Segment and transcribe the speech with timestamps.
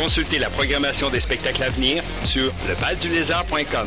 [0.00, 3.86] Consultez la programmation des spectacles à venir sur lebaldulézard.com.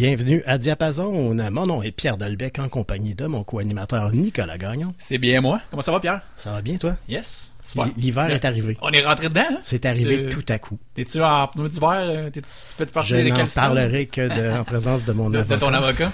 [0.00, 1.34] Bienvenue à Diapason.
[1.34, 4.94] Mon nom est Pierre Delbecq en compagnie de mon co-animateur Nicolas Gagnon.
[4.96, 5.60] C'est bien moi.
[5.68, 6.22] Comment ça va, Pierre?
[6.36, 6.96] Ça va bien, toi?
[7.06, 7.52] Yes.
[7.98, 8.78] L'hiver est arrivé.
[8.80, 9.42] On est rentré dedans?
[9.50, 9.58] Hein?
[9.62, 10.78] C'est arrivé tout à coup.
[10.94, 12.30] T'es-tu en pneu d'hiver?
[12.32, 15.54] Tu fais partie Je n'en parlerai que de, en présence de mon avocat.
[15.56, 16.12] De ton avocat?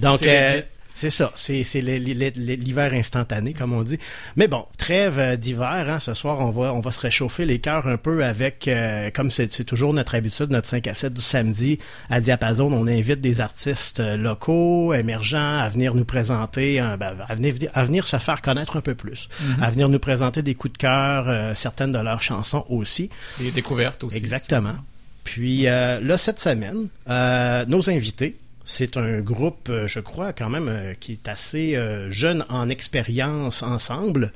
[0.00, 0.60] Donc, euh,
[1.00, 3.98] c'est ça, c'est l'hiver instantané, comme on dit.
[4.36, 7.58] Mais bon, trêve euh, d'hiver, hein, ce soir, on va, on va se réchauffer les
[7.58, 11.22] cœurs un peu avec, euh, comme c'est toujours notre habitude, notre 5 à 7 du
[11.22, 11.78] samedi
[12.10, 17.34] à Diapason, on invite des artistes euh, locaux, émergents, à venir nous présenter, ben, à,
[17.34, 19.62] venir, à venir se faire connaître un peu plus, mm-hmm.
[19.62, 23.08] à venir nous présenter des coups de cœur, certaines de leurs chansons aussi.
[23.38, 24.18] Des découvertes aussi.
[24.18, 24.74] Exactement.
[25.24, 28.36] Puis là, cette semaine, nos invités,
[28.70, 32.68] c'est un groupe, euh, je crois, quand même, euh, qui est assez euh, jeune en
[32.68, 34.32] expérience ensemble.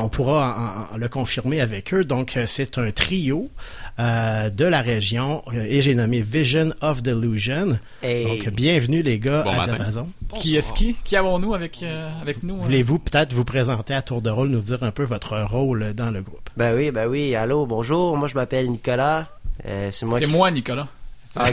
[0.00, 2.04] on pourra le confirmer avec eux.
[2.04, 3.50] Donc, c'est un trio
[3.98, 7.78] de la région et j'ai nommé Vision of Delusion.
[8.02, 10.08] Donc, bienvenue les gars à Diapason.
[10.34, 10.96] Qui est-ce qui?
[11.04, 11.84] Qui avons-nous avec,
[12.22, 12.54] avec nous?
[12.54, 16.10] Voulez-vous peut-être vous présenter à tour de rôle, nous dire un peu votre rôle dans
[16.10, 16.48] le groupe?
[16.56, 17.34] Ben oui, ben oui.
[17.34, 18.16] Allô, bonjour.
[18.16, 19.28] Moi, je m'appelle Nicolas.
[19.64, 20.88] c'est moi, moi, Nicolas.
[21.36, 21.50] Ah,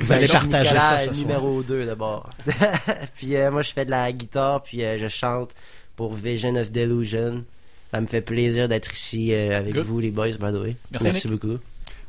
[0.00, 2.30] Vous allez partager ça ce numéro 2 d'abord.
[3.16, 5.50] puis euh, moi, je fais de la guitare, puis euh, je chante
[5.96, 7.44] pour Vision of Delusion.
[7.90, 10.76] Ça me fait plaisir d'être ici euh, avec vous, les boys, by the way.
[11.02, 11.58] Merci, beaucoup.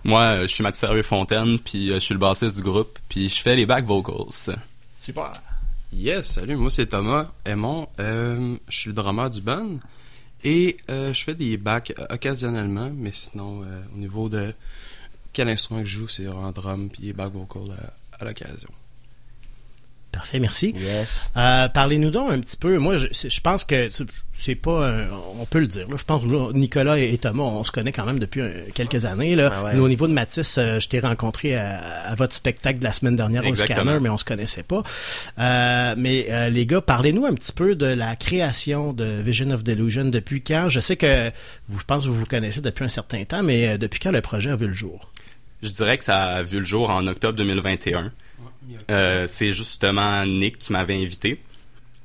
[0.06, 3.42] Moi, je suis Mathieu Servieux Fontaine, puis je suis le bassiste du groupe, puis je
[3.42, 4.58] fais les back vocals.
[4.94, 5.32] Super.
[5.92, 7.88] Yes, salut, moi c'est Thomas Aymon.
[8.00, 9.78] je suis le drummer du band.
[10.44, 13.64] Et je fais des backs occasionnellement, mais sinon,
[13.96, 14.54] au niveau de
[15.34, 17.76] quel instrument que je joue, c'est un drum puis back vocal
[18.20, 18.70] à, l'occasion.
[20.12, 20.76] Parfait, merci.
[20.78, 21.32] Yes.
[21.36, 22.78] Euh, parlez-nous donc un petit peu.
[22.78, 23.90] Moi, je, je pense que
[24.32, 25.08] c'est pas,
[25.40, 25.90] on peut le dire.
[25.90, 25.96] Là.
[25.98, 28.44] Je pense que Nicolas et, Thomas, on se connaît quand même depuis
[28.76, 29.36] quelques années.
[29.36, 29.52] Là.
[29.52, 33.16] Ah au niveau de Mathis, euh, je t'ai rencontré à, votre spectacle de la semaine
[33.16, 34.84] dernière au Scanner, mais on se connaissait pas.
[35.40, 40.06] Euh, mais les gars, parlez-nous un petit peu de la création de Vision of Delusion.
[40.06, 40.70] Depuis quand?
[40.70, 41.32] Je sais que
[41.68, 44.22] vous, je pense que vous vous connaissez depuis un certain temps, mais depuis quand le
[44.22, 45.10] projet a vu le jour?
[45.64, 48.12] Je dirais que ça a vu le jour en octobre 2021.
[48.92, 51.42] Euh, c'est justement Nick qui m'avait invité.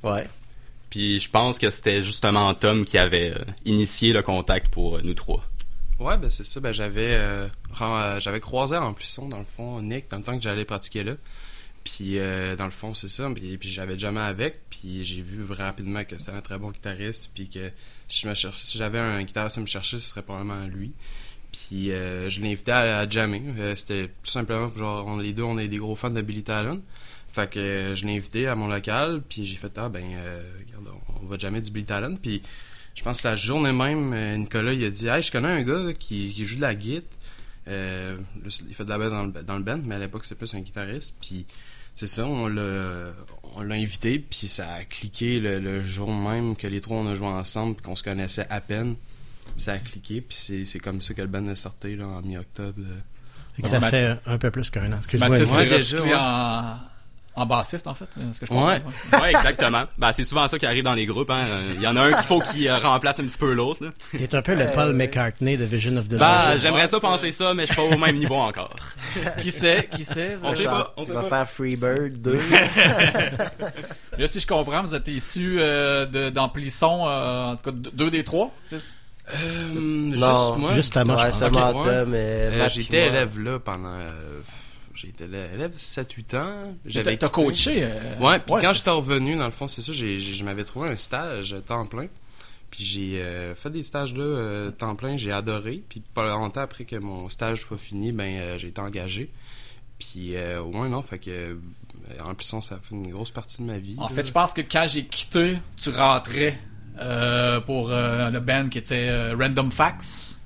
[0.02, 0.26] Ouais.
[0.90, 5.00] Puis je pense que c'était justement Tom qui avait euh, initié le contact pour euh,
[5.02, 5.44] nous trois.
[5.98, 6.60] Ouais, ben c'est ça.
[6.60, 7.18] Ben j'avais
[8.20, 11.14] j'avais croisé en plus dans le fond Nick dans le temps que j'allais pratiquer là.
[11.82, 12.18] Puis
[12.56, 13.28] dans le fond c'est ça.
[13.34, 14.60] Puis, puis j'avais jamais avec.
[14.70, 17.32] Puis j'ai vu rapidement que c'était un très bon guitariste.
[17.34, 17.72] Puis que
[18.06, 18.28] si
[18.76, 20.92] j'avais un guitariste à me chercher, ce serait probablement lui.
[21.52, 23.42] Puis euh, je l'ai invité à, jammer.
[23.58, 26.42] Euh, c'était tout simplement genre on les deux on est des gros fans de Billy
[26.42, 26.82] Talon.
[27.28, 30.96] Fait que euh, je l'ai invité à mon local, puis j'ai fait ah ben regarde,
[31.22, 32.16] on va jammer du Billy Talon.
[32.20, 32.42] Puis
[32.94, 35.92] je pense que la journée même, Nicolas il a dit Hey, je connais un gars
[35.98, 37.02] qui, joue de la guitare.
[37.66, 40.60] il fait de la basse dans le, dans band, mais à l'époque c'est plus un
[40.60, 41.14] guitariste.
[41.20, 41.46] Puis
[41.94, 43.12] c'est ça, on l'a
[43.56, 47.06] on l'a invité, puis ça a cliqué le, le, jour même que les trois on
[47.08, 48.94] a joué ensemble, qu'on se connaissait à peine
[49.58, 52.80] ça a cliqué, puis c'est comme ça que le band est sorti là, en mi-octobre.
[53.66, 54.98] Ça fait un peu plus qu'un an.
[54.98, 55.28] Excuse-moi.
[55.30, 58.68] Mathis ouais, déjà, en, en bassiste, en fait, ce que je comprends.
[58.68, 58.82] Ouais,
[59.20, 59.84] ouais exactement.
[59.98, 61.30] ben, c'est souvent ça qui arrive dans les groupes.
[61.30, 61.44] Hein.
[61.74, 63.84] Il y en a un qu'il faut qui euh, remplace un petit peu l'autre.
[64.16, 67.54] T'es un peu le Paul McCartney de Vision of the Ben, j'aimerais ça penser ça,
[67.54, 68.76] mais je suis pas au même niveau encore.
[69.40, 69.88] qui sait?
[69.90, 70.36] Qui sait?
[70.42, 70.94] On sait pas.
[70.96, 72.34] On sait va faire Freebird 2.
[74.18, 78.24] Là, si je comprends, vous êtes issu euh, d'Amplisson, euh, en tout cas, deux des
[78.24, 78.78] trois, c'est
[79.34, 80.74] euh, non, juste moi.
[80.74, 81.86] Justement, ouais, je pense.
[82.08, 84.40] mais euh, J'étais élève là pendant, euh,
[84.94, 86.74] J'ai été élève 7-8 ans.
[86.84, 87.84] J'avais T'as coaché?
[87.84, 90.96] Euh, ouais, puis quand j'étais revenu, dans le fond, c'est ça, je m'avais trouvé un
[90.96, 92.06] stage temps plein.
[92.70, 95.82] Puis j'ai euh, fait des stages là, euh, temps plein, j'ai adoré.
[95.88, 99.30] Puis pas longtemps après que mon stage soit fini, ben j'ai été engagé.
[99.98, 101.58] Puis au moins non, fait que
[102.24, 103.96] en plus ça a fait une grosse partie de ma vie.
[103.98, 106.58] En fait, je pense que quand j'ai quitté, tu rentrais
[107.66, 110.38] pour le band qui était Random Facts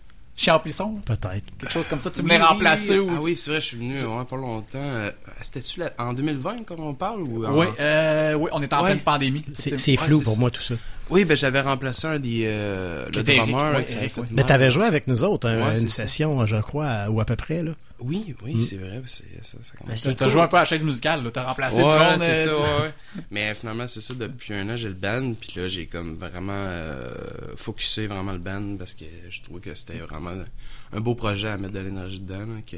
[0.42, 1.00] chez Amplisson?
[1.04, 1.44] Peut-être.
[1.58, 2.10] Quelque chose comme ça.
[2.10, 3.10] Tu venais remplacer ou...
[3.16, 4.78] Ah oui, c'est vrai, je suis venu ouais, pas longtemps.
[4.78, 5.10] Euh,
[5.40, 7.22] c'était-tu en 2020 quand on parle?
[7.22, 9.44] Ou oui, euh, oui, on était en pleine pandémie.
[9.54, 10.74] C'est flou pour moi tout ça.
[11.10, 13.74] Oui, ben j'avais remplacé un des euh, le drummer.
[13.74, 17.24] Eric, Eric, Mais t'avais joué avec nous autres hein, une session, je crois, ou à
[17.24, 17.72] peu près là.
[18.02, 18.62] Oui, oui, mm.
[18.62, 19.02] c'est vrai.
[19.06, 19.58] C'est ça.
[19.96, 22.20] ça t'as joué un peu à la chaise musicale, t'as remplacé ouais, du monde.
[22.20, 22.56] c'est ça.
[22.56, 22.92] Ouais.
[23.30, 24.14] Mais finalement, c'est ça.
[24.14, 27.08] Depuis un an, j'ai le band, puis là, j'ai comme vraiment euh,
[27.56, 30.34] focusé vraiment le band parce que je trouvais que c'était vraiment
[30.92, 32.60] un beau projet à mettre de l'énergie dedans.
[32.66, 32.76] que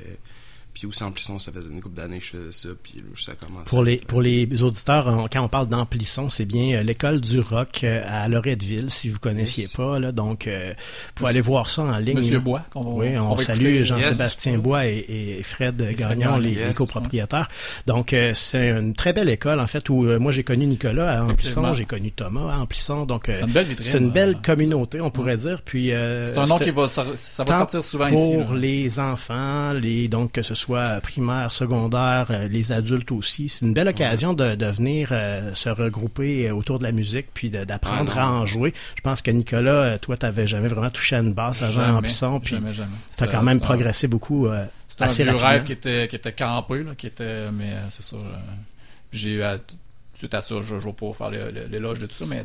[0.74, 3.64] puis aussi Amplisson, ça faisait une couple d'années que je faisais ça, puis ça commence.
[3.66, 7.82] Pour les pour les auditeurs, quand on parle d'Amplisson, c'est bien euh, l'école du rock
[7.84, 10.10] euh, à Loretteville, si vous connaissiez pas là.
[10.10, 12.16] Donc, euh, vous pouvez aller voir ça en ligne.
[12.16, 17.48] Monsieur Bois, oui, on, salue Jean-Sébastien Bois et, Fred Gagnon, les, copropriétaires.
[17.86, 21.72] Donc, c'est une très belle école en fait où moi j'ai connu Nicolas à Amplisson,
[21.72, 23.06] j'ai connu Thomas à Amplisson.
[23.06, 25.62] Donc, c'est une belle C'est une belle communauté, on pourrait dire.
[25.64, 27.04] Puis, c'est un nom qui va ça
[27.44, 28.34] va sortir souvent ici.
[28.34, 33.48] Pour les enfants, les donc que ce soit soit primaire, secondaire, euh, les adultes aussi.
[33.48, 37.26] C'est une belle occasion de, de venir euh, se regrouper euh, autour de la musique
[37.34, 38.72] puis d'apprendre à en jouer.
[38.96, 42.40] Je pense que Nicolas, toi, t'avais jamais vraiment touché à une basse à Jean Pisson,
[42.40, 42.56] puis
[43.16, 44.48] t'as quand même progressé beaucoup.
[44.88, 48.16] C'était un vieux rêve qui était qui était campé, là, qui était, mais c'est ça.
[49.12, 49.56] j'ai
[50.14, 51.30] suite à ça, je ne vais pas faire
[51.70, 52.44] l'éloge de tout ça, mais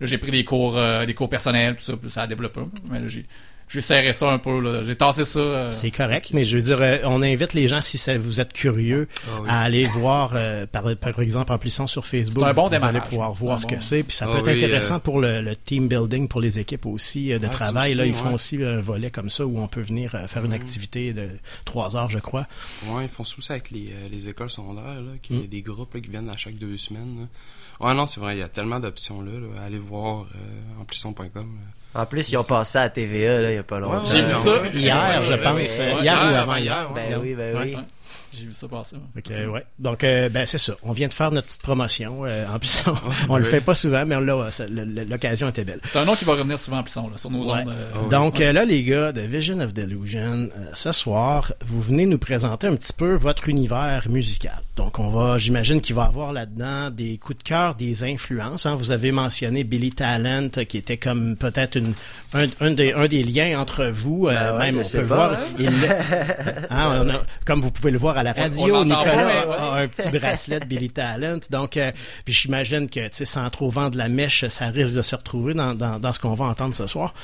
[0.00, 2.60] j'ai pris des cours, des cours personnels, tout ça, ça a développé.
[2.90, 3.24] Mais j'ai
[3.68, 4.82] j'ai serré ça un peu là.
[4.82, 5.40] J'ai tassé ça.
[5.40, 5.72] Euh.
[5.72, 8.52] C'est correct, mais je veux dire, euh, on invite les gens si ça, vous êtes
[8.52, 12.42] curieux ah à aller voir, euh, par, par exemple, en plissant sur Facebook.
[12.44, 15.00] Un bon vous allez pouvoir voir ce que c'est, puis ça ah peut être intéressant
[15.00, 17.94] pour le, team building pour les équipes aussi de travail.
[17.94, 21.12] là, ils font aussi un volet comme ça où on peut venir faire une activité
[21.12, 21.28] de
[21.64, 22.46] trois heures, je crois.
[22.86, 25.46] Ouais, ils font ça aussi avec les, les écoles secondaires, là, qui, y a mm.
[25.46, 27.28] des groupes qui viennent à chaque deux semaines.
[27.80, 29.32] Ouais, non, c'est vrai, il y a tellement d'options là,
[29.64, 30.26] Allez voir
[30.80, 30.84] en.
[31.94, 34.04] En plus, ils ont passé à TVA, là, il n'y a pas longtemps.
[34.04, 34.52] J'ai vu ça.
[34.72, 35.78] Hier, je pense.
[36.02, 36.88] Hier ou avant hier.
[36.94, 37.76] Ben oui, ben oui.
[38.32, 38.96] J'ai vu ça passer.
[39.16, 39.64] ouais.
[39.78, 40.74] Donc, euh, ben, c'est ça.
[40.82, 42.24] On vient de faire notre petite promotion.
[42.24, 42.84] Euh, en plus,
[43.28, 44.50] on, le fait pas souvent, mais là,
[45.08, 45.80] l'occasion était belle.
[45.84, 47.68] C'est un nom qui va revenir souvent en plus, sur nos ondes.
[47.68, 47.90] Euh.
[47.94, 52.66] Ah Donc, là, les gars de Vision of Delusion, ce soir, vous venez nous présenter
[52.66, 54.60] un petit peu votre univers musical.
[54.76, 58.66] Donc, on va, j'imagine qu'il va avoir là-dedans des coups de cœur, des influences.
[58.66, 58.74] Hein.
[58.74, 61.94] Vous avez mentionné Billy Talent, qui était comme peut-être une,
[62.32, 64.26] un, des, un des liens entre vous.
[64.26, 65.38] Ben même, on peut le voir.
[66.70, 67.06] Hein?
[67.08, 70.66] hein comme vous pouvez le voir à la radio, Nicolas a un petit bracelet de
[70.66, 71.40] Billy Talent.
[71.50, 71.90] Donc, euh,
[72.24, 75.54] puis j'imagine que, tu sais, sans trop vendre la mèche, ça risque de se retrouver
[75.54, 77.14] dans, dans, dans ce qu'on va entendre ce soir.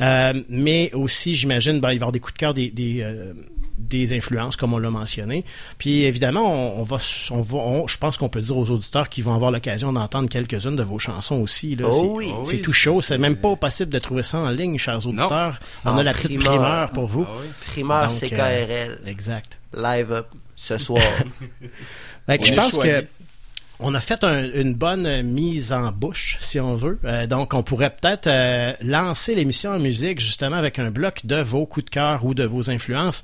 [0.00, 3.02] Euh, mais aussi, j'imagine, ben, il va y avoir des coups de cœur des, des,
[3.02, 3.32] euh,
[3.78, 5.44] des influences, comme on l'a mentionné.
[5.78, 6.98] Puis évidemment, on, va,
[7.30, 10.76] on va je pense qu'on peut dire aux auditeurs qu'ils vont avoir l'occasion d'entendre quelques-unes
[10.76, 11.76] de vos chansons aussi.
[11.76, 11.88] Là.
[11.90, 12.32] Oh oui.
[12.44, 13.00] c'est oh tout chaud.
[13.00, 15.58] C'est même pas possible de trouver ça en ligne, chers auditeurs.
[15.84, 17.26] On a la petite primeur pour vous.
[17.28, 19.00] Ah primeur CKRL.
[19.06, 19.58] exact.
[19.74, 20.26] Live up
[20.56, 21.02] ce soir.
[22.28, 23.04] je pense que
[23.80, 26.98] on a fait une bonne mise en bouche, si on veut.
[27.04, 31.36] Euh, donc, on pourrait peut-être euh, lancer l'émission en musique justement avec un bloc de
[31.36, 33.22] vos coups de cœur ou de vos influences.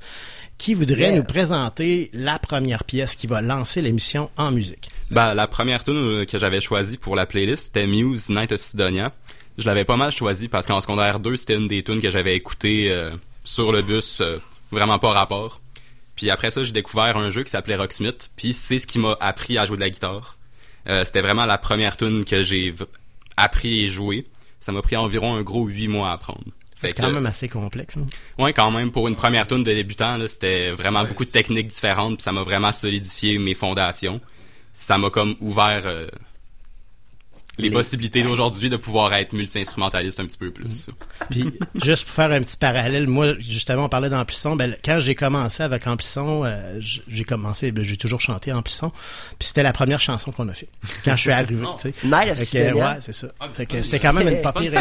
[0.57, 4.89] Qui voudrait nous présenter la première pièce qui va lancer l'émission en musique?
[5.11, 8.61] Ben, la première tune euh, que j'avais choisie pour la playlist, c'était Muse Night of
[8.61, 9.13] Sidonia.
[9.57, 12.35] Je l'avais pas mal choisi parce qu'en secondaire 2, c'était une des tunes que j'avais
[12.35, 13.09] écoutées
[13.43, 14.21] sur le bus,
[14.69, 15.61] vraiment pas rapport.
[16.15, 19.17] Puis après ça, j'ai découvert un jeu qui s'appelait Rocksmith, puis c'est ce qui m'a
[19.19, 20.37] appris à jouer de la guitare.
[20.87, 22.73] Euh, c'était vraiment la première tune que j'ai
[23.37, 24.25] appris et joué.
[24.59, 26.43] Ça m'a pris environ un gros huit mois à apprendre.
[26.87, 27.97] C'est quand même assez complexe.
[27.97, 28.05] Hein?
[28.37, 28.91] Oui, quand même.
[28.91, 32.17] Pour une première tune de débutant, c'était vraiment beaucoup de techniques différentes.
[32.17, 34.21] Puis ça m'a vraiment solidifié mes fondations.
[34.73, 36.07] Ça m'a comme ouvert euh,
[37.57, 40.87] les, possibilités d'aujourd'hui de pouvoir être multi-instrumentaliste un petit peu plus.
[41.29, 44.55] Puis, juste pour faire un petit parallèle, moi, justement, on parlait d'Amplisson.
[44.55, 48.91] Ben, quand j'ai commencé avec Amplisson, euh, j'ai commencé, ben, j'ai toujours chanté Amplisson.
[49.39, 50.67] Puis c'était la première chanson qu'on a fait
[51.03, 51.65] quand je suis arrivé.
[51.77, 51.93] tu sais.
[52.03, 53.27] Nice, ouais, c'est ça.
[53.39, 54.71] Ah, c'était quand même une pas pire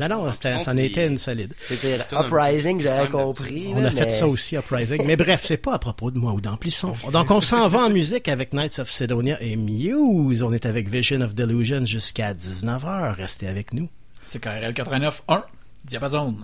[0.00, 1.54] Non, non, ça en était une solide.
[1.68, 3.68] C'était Uprising, j'avais compris.
[3.74, 5.04] On a fait ça aussi, Uprising.
[5.04, 6.94] Mais bref, c'est pas à propos de moi ou d'Amplisson.
[7.12, 10.42] Donc, on s'en va en musique avec Knights of Sidonia et Muse.
[10.42, 13.12] On est avec Vision of Delusion jusqu'à 19h.
[13.14, 13.88] Restez avec nous.
[14.22, 15.42] C'est KRL 89.1,
[15.84, 16.36] Diapason.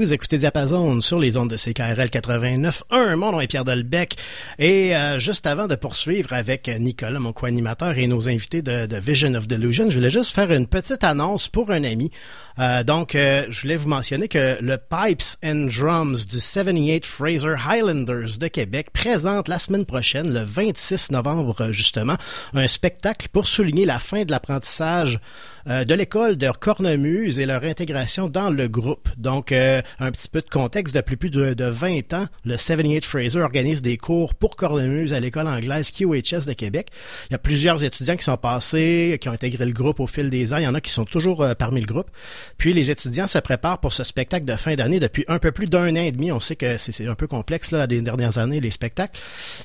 [0.00, 3.16] Vous écoutez Diapason sur les ondes de CKRL 89.1.
[3.16, 4.16] Mon nom est Pierre Delbecq.
[4.58, 9.34] Et euh, juste avant de poursuivre avec Nicolas, mon co-animateur, et nos invités de, Vision
[9.34, 12.10] of Delusion, je voulais juste faire une petite annonce pour un ami.
[12.58, 17.56] Euh, donc, euh, je voulais vous mentionner que le Pipes and Drums du 78 Fraser
[17.68, 22.16] Highlanders de Québec présente la semaine prochaine, le 26 novembre justement,
[22.54, 25.20] un spectacle pour souligner la fin de l'apprentissage
[25.68, 29.08] euh, de l'école de cornemuse et leur intégration dans le groupe.
[29.18, 33.04] Donc, euh, un petit peu de contexte, depuis plus de, de 20 ans, le 78
[33.04, 36.88] Fraser organise des cours pour cornemuse à l'école anglaise QHS de Québec.
[37.28, 40.30] Il y a plusieurs étudiants qui sont passés, qui ont intégré le groupe au fil
[40.30, 40.56] des ans.
[40.56, 42.10] Il y en a qui sont toujours euh, parmi le groupe.
[42.56, 45.66] Puis, les étudiants se préparent pour ce spectacle de fin d'année depuis un peu plus
[45.66, 46.32] d'un an et demi.
[46.32, 49.18] On sait que c'est un peu complexe là, des dernières années, les spectacles.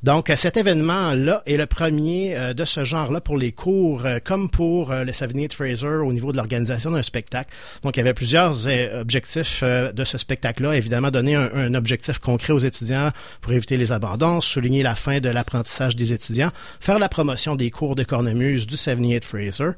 [0.03, 5.11] Donc, cet événement-là est le premier de ce genre-là pour les cours, comme pour le
[5.11, 7.53] 78 Fraser au niveau de l'organisation d'un spectacle.
[7.83, 10.75] Donc, il y avait plusieurs euh, objectifs euh, de ce spectacle-là.
[10.75, 15.29] Évidemment, donner un, objectif concret aux étudiants pour éviter les abandons, souligner la fin de
[15.29, 19.71] l'apprentissage des étudiants, faire la promotion des cours de cornemuse du 78 Fraser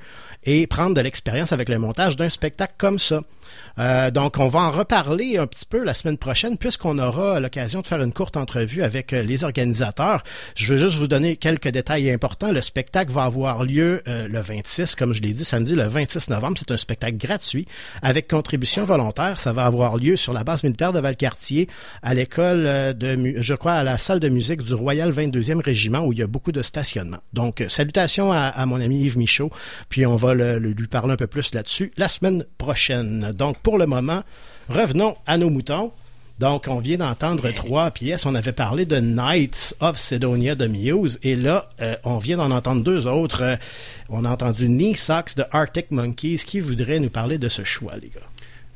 [0.43, 3.22] et prendre de l'expérience avec le montage d'un spectacle comme ça.
[3.80, 7.82] Euh, donc, on va en reparler un petit peu la semaine prochaine, puisqu'on aura l'occasion
[7.82, 10.24] de faire une courte entrevue avec les organisateurs.
[10.56, 12.52] Je veux juste vous donner quelques détails importants.
[12.52, 15.96] Le spectacle va avoir lieu le 26, comme je l'ai dit, samedi le 26
[16.29, 16.57] novembre.
[16.60, 17.67] C'est un spectacle gratuit
[18.01, 19.39] avec contribution volontaire.
[19.39, 21.67] Ça va avoir lieu sur la base militaire de Valcartier,
[22.01, 26.05] à l'école euh, de, je crois, à la salle de musique du Royal 22e Régiment,
[26.05, 27.17] où il y a beaucoup de stationnement.
[27.33, 29.51] Donc, euh, salutations à, mon ami Yves Michaud,
[29.89, 33.31] puis on va le- lui parler un peu plus là-dessus la semaine prochaine.
[33.33, 34.23] Donc, pour le moment,
[34.69, 35.91] revenons à nos moutons.
[36.39, 38.26] Donc, on vient d'entendre trois pièces.
[38.26, 41.19] On avait parlé de Knights of Sidonia de Muse.
[41.23, 43.41] Et là, euh, on vient d'en entendre deux autres.
[43.41, 43.56] Euh,
[44.10, 46.43] on a entendu Knee Socks de Arctic Monkeys.
[46.45, 48.21] Qui voudrait nous parler de ce choix, les gars?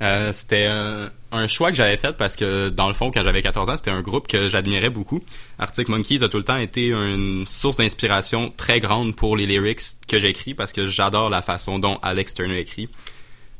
[0.01, 3.43] Euh, c'était un, un choix que j'avais fait parce que dans le fond quand j'avais
[3.43, 5.21] 14 ans c'était un groupe que j'admirais beaucoup.
[5.59, 9.81] Arctic Monkeys a tout le temps été une source d'inspiration très grande pour les lyrics
[10.07, 12.89] que j'écris parce que j'adore la façon dont Alex Turner écrit.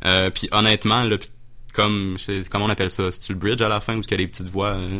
[0.04, 1.18] Euh, puis honnêtement là,
[1.74, 4.12] comme je sais- comment on appelle ça, c'est le bridge à la fin où il
[4.12, 4.74] y a les petites voix.
[4.74, 5.00] euh,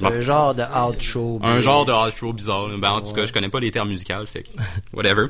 [0.00, 1.40] m'en- Un genre de outro.
[1.42, 2.68] un genre de outro bizarre.
[2.78, 4.48] Ben, en tout cas, je connais pas les termes musicaux, fait que
[4.92, 5.26] whatever.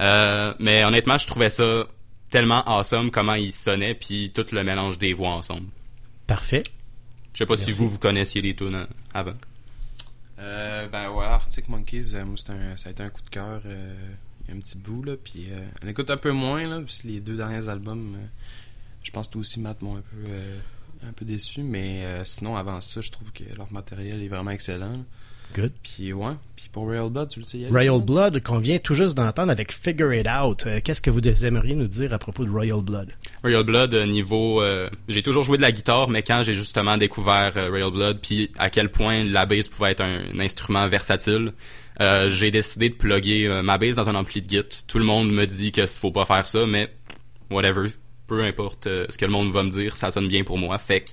[0.00, 1.86] Euh, mais honnêtement, je trouvais ça
[2.30, 5.66] tellement awesome comment il sonnait puis tout le mélange des voix ensemble.
[6.26, 6.64] Parfait.
[7.32, 9.34] Je sais pas si vous vous connaissiez les tunes euh, avant.
[10.38, 13.30] Euh, ben ouais, Arctic Monkeys, euh, moi c'est un, ça a été un coup de
[13.30, 13.94] cœur euh,
[14.44, 16.80] il y a un petit bout là, puis euh, on écoute un peu moins là,
[16.80, 18.26] parce que les deux derniers albums, euh,
[19.06, 20.58] je pense que toi aussi Matt m'ont un peu euh,
[21.08, 24.50] un peu déçu, mais euh, sinon avant ça, je trouve que leur matériel est vraiment
[24.50, 24.90] excellent.
[24.92, 24.98] là.
[25.54, 25.72] Good.
[25.82, 27.68] Puis ouais, puis pour Royal Blood, tu le sais.
[27.70, 28.00] Royal?
[28.02, 30.66] Blood, qu'on vient tout juste d'entendre avec Figure It Out.
[30.66, 33.12] Euh, Qu'est-ce que vous aimeriez nous dire à propos de Royal Blood?
[33.46, 37.52] Royal Blood niveau euh, j'ai toujours joué de la guitare mais quand j'ai justement découvert
[37.56, 41.52] euh, Royal Blood puis à quel point la bass pouvait être un, instrument versatile
[42.00, 45.04] euh, j'ai décidé de plugger euh, ma bass dans un ampli de git tout le
[45.04, 46.92] monde me dit que faut pas faire ça mais
[47.48, 47.88] whatever
[48.26, 50.78] peu importe euh, ce que le monde va me dire ça sonne bien pour moi
[50.78, 51.10] fait que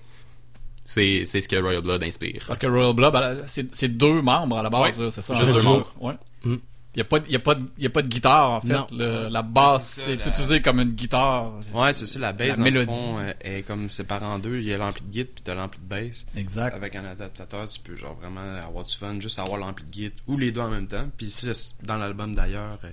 [0.86, 4.22] c'est c'est ce que Royal Blood inspire Parce que Royal Blood, ben, c'est c'est deux
[4.22, 5.06] membres à la base, Ouais.
[5.06, 5.34] là, c'est ça.
[5.34, 5.94] Juste en deux membres.
[6.02, 6.14] Ouais.
[6.44, 6.56] Mm.
[6.96, 8.76] Il y a pas, y a pas, y a pas de guitare en fait.
[8.92, 11.54] Le- la basse c'est la- utilisé comme une guitare.
[11.74, 12.86] Ouais, c'est ça, la bass La dans mélodie.
[12.86, 15.42] le fond euh, est comme séparée en deux, il y a l'ampli de git puis
[15.44, 16.26] t'as l'ampli de bass.
[16.36, 16.76] Exact.
[16.76, 20.12] Avec un adaptateur, tu peux genre vraiment avoir du fun, juste avoir l'ampli de git
[20.28, 21.10] ou les deux en même temps.
[21.18, 22.90] Puis si c'est- dans l'album d'ailleurs, euh,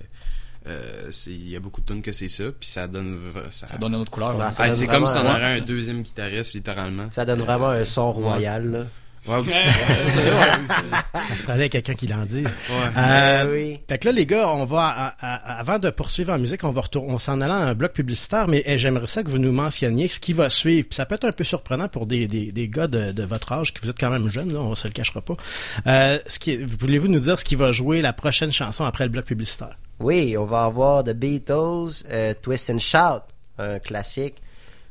[0.67, 3.19] il y a beaucoup de tunes que c'est ça, puis ça donne
[3.49, 4.35] ça, Ça donne une autre couleur.
[4.37, 4.51] Ouais, ouais.
[4.51, 7.09] ça Ah, c'est comme si on aurait ouais, un deuxième guitariste littéralement.
[7.11, 8.85] Ça donne vraiment un son royal, là.
[9.27, 9.51] Ouais, aussi.
[10.03, 10.81] C'est vrai aussi.
[11.29, 12.47] Il fallait quelqu'un qui l'en dise.
[12.47, 12.73] Ouais.
[12.97, 13.79] Euh, Ben oui.
[13.87, 16.71] Fait que là, les gars, on va, à- à- avant de poursuivre en musique, on
[16.71, 19.37] va retourner, on s'en allant à un bloc publicitaire, mais eh, j'aimerais ça que vous
[19.37, 20.87] nous mentionniez ce qui va suivre.
[20.89, 23.51] Puis ça peut être un peu surprenant pour des, des, des gars de, de votre
[23.51, 25.37] âge, qui vous êtes quand même jeunes, là, on se le cachera pas.
[25.85, 29.11] Euh, ce qui, voulez-vous nous dire ce qui va jouer la prochaine chanson après le
[29.11, 29.77] bloc publicitaire?
[30.01, 33.21] Oui, on va avoir The Beatles, euh, Twist and Shout,
[33.57, 34.35] un classique.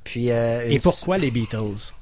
[0.05, 1.93] Puis euh, Et une- pourquoi les Beatles?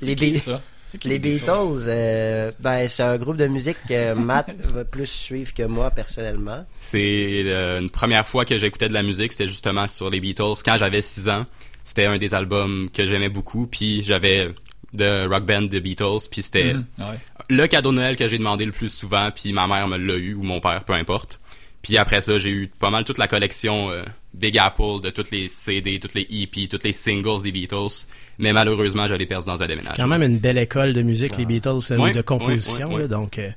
[0.00, 0.60] les, C'est qui Be- ça?
[0.86, 5.06] C'est qui les Beatles, euh, ben c'est un groupe de musique que Matt va plus
[5.06, 6.66] suivre que moi personnellement.
[6.80, 7.40] C'est
[7.80, 11.00] une première fois que j'écoutais de la musique, c'était justement sur les Beatles quand j'avais
[11.02, 11.46] 6 ans.
[11.84, 14.50] C'était un des albums que j'aimais beaucoup, puis j'avais
[14.92, 17.18] de rock band de Beatles, puis c'était Mhm, ouais.
[17.48, 20.14] le cadeau de Noël que j'ai demandé le plus souvent, puis ma mère me l'a
[20.16, 21.40] eu ou mon père, peu importe.
[21.82, 25.30] Puis après ça, j'ai eu pas mal toute la collection euh, Big Apple de toutes
[25.32, 28.06] les CD, toutes les EP, toutes les singles des Beatles,
[28.38, 29.94] mais malheureusement, je l'ai perdu dans un déménagement.
[29.96, 33.38] Quand même une belle école de musique, les Beatles, euh, Ouais, de composition, là, donc...
[33.38, 33.50] euh,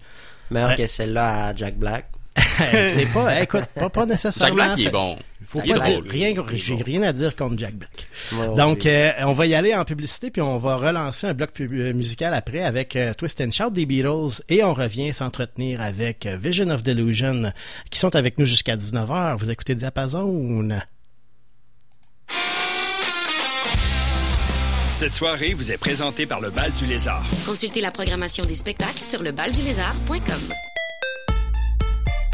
[0.52, 0.76] Meilleur Ouais.
[0.76, 2.08] que celle-là à Jack Black.
[2.72, 4.56] c'est pas, écoute, pas, pas nécessairement.
[4.58, 5.18] Jack Black, il est bon.
[5.46, 6.12] Faut Il est pas dire drôle.
[6.12, 6.84] rien, j'ai bon.
[6.84, 8.56] rien à dire contre Jack Black.
[8.56, 11.94] Donc, euh, on va y aller en publicité, puis on va relancer un bloc euh,
[11.94, 16.70] musical après avec euh, Twist and Shout des Beatles, et on revient s'entretenir avec Vision
[16.70, 17.52] of Delusion,
[17.90, 19.38] qui sont avec nous jusqu'à 19h.
[19.38, 20.70] Vous écoutez Diapason?
[24.90, 27.24] Cette soirée vous est présentée par le Bal du Lézard.
[27.46, 30.54] Consultez la programmation des spectacles sur lebaldulézard.com.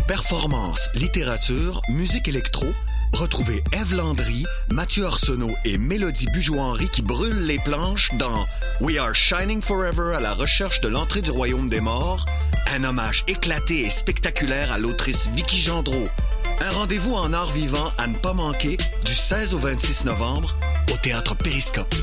[0.07, 2.65] Performance, littérature, musique électro.
[3.13, 8.45] Retrouvez Ève Landry, Mathieu Arsenault et Mélodie Bujois-Henri qui brûlent les planches dans
[8.79, 12.25] We Are Shining Forever à la recherche de l'entrée du royaume des morts,
[12.73, 16.07] un hommage éclaté et spectaculaire à l'autrice Vicky Gendreau.
[16.61, 20.55] Un rendez-vous en art vivant à ne pas manquer du 16 au 26 novembre
[20.91, 21.93] au théâtre Périscope.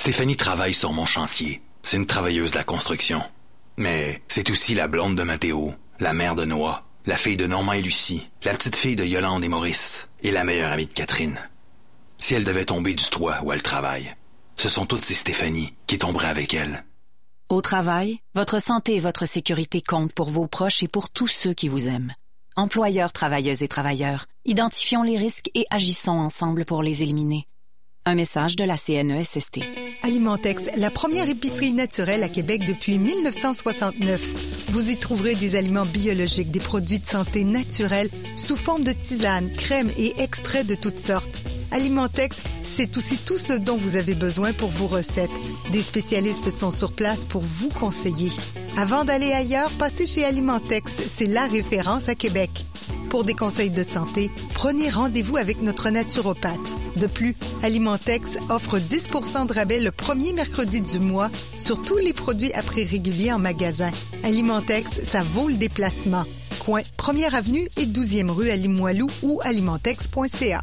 [0.00, 1.60] Stéphanie travaille sur mon chantier.
[1.82, 3.22] C'est une travailleuse de la construction.
[3.76, 7.74] Mais c'est aussi la blonde de Mathéo, la mère de Noah, la fille de Normand
[7.74, 11.38] et Lucie, la petite fille de Yolande et Maurice, et la meilleure amie de Catherine.
[12.16, 14.16] Si elle devait tomber du toit où elle travaille,
[14.56, 16.86] ce sont toutes ces Stéphanie qui tomberaient avec elle.
[17.50, 21.52] Au travail, votre santé et votre sécurité comptent pour vos proches et pour tous ceux
[21.52, 22.14] qui vous aiment.
[22.56, 27.46] Employeurs, travailleuses et travailleurs, identifions les risques et agissons ensemble pour les éliminer.
[28.10, 29.60] Un message de la CNESST.
[30.02, 34.70] Alimentex, la première épicerie naturelle à Québec depuis 1969.
[34.72, 39.48] Vous y trouverez des aliments biologiques, des produits de santé naturels sous forme de tisanes,
[39.52, 41.30] crèmes et extraits de toutes sortes.
[41.70, 45.30] Alimentex, c'est aussi tout ce dont vous avez besoin pour vos recettes.
[45.70, 48.32] Des spécialistes sont sur place pour vous conseiller.
[48.76, 52.50] Avant d'aller ailleurs, passez chez Alimentex, c'est la référence à Québec.
[53.08, 56.58] Pour des conseils de santé, prenez rendez-vous avec notre naturopathe.
[56.96, 62.12] De plus, Alimentex offre 10% de rabais le premier mercredi du mois sur tous les
[62.12, 63.90] produits à prix régulier en magasin.
[64.22, 66.24] Alimentex, ça vaut le déplacement.
[66.64, 70.62] Coin 1er avenue et 12e rue à Limoilou ou alimentex.ca.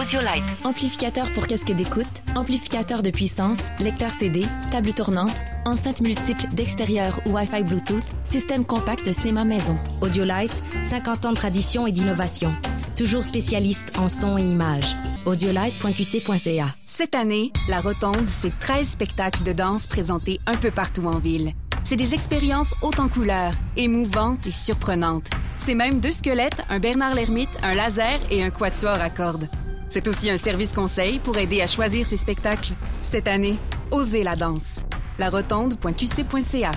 [0.00, 0.44] Audiolite.
[0.64, 5.34] Amplificateur pour casque d'écoute, amplificateur de puissance, lecteur CD, table tournante,
[5.66, 9.76] enceinte multiple d'extérieur ou Wi-Fi Bluetooth, système compact de cinéma maison.
[10.00, 12.50] Audiolite, 50 ans de tradition et d'innovation.
[12.96, 14.94] Toujours spécialiste en son et images.
[15.26, 16.66] Audiolite.qc.ca.
[16.86, 21.52] Cette année, la Rotonde, c'est 13 spectacles de danse présentés un peu partout en ville.
[21.84, 25.28] C'est des expériences hautes en couleurs, émouvantes et surprenantes.
[25.58, 29.46] C'est même deux squelettes, un Bernard l'ermite, un laser et un quatuor à cordes.
[29.90, 32.74] C'est aussi un service conseil pour aider à choisir ses spectacles.
[33.02, 33.56] Cette année,
[33.90, 34.84] osez la danse.
[35.18, 36.70] larotonde.qc.ca.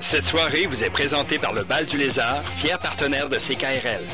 [0.00, 4.04] Cette soirée vous est présentée par le Bal du Lézard, fier partenaire de CKRL.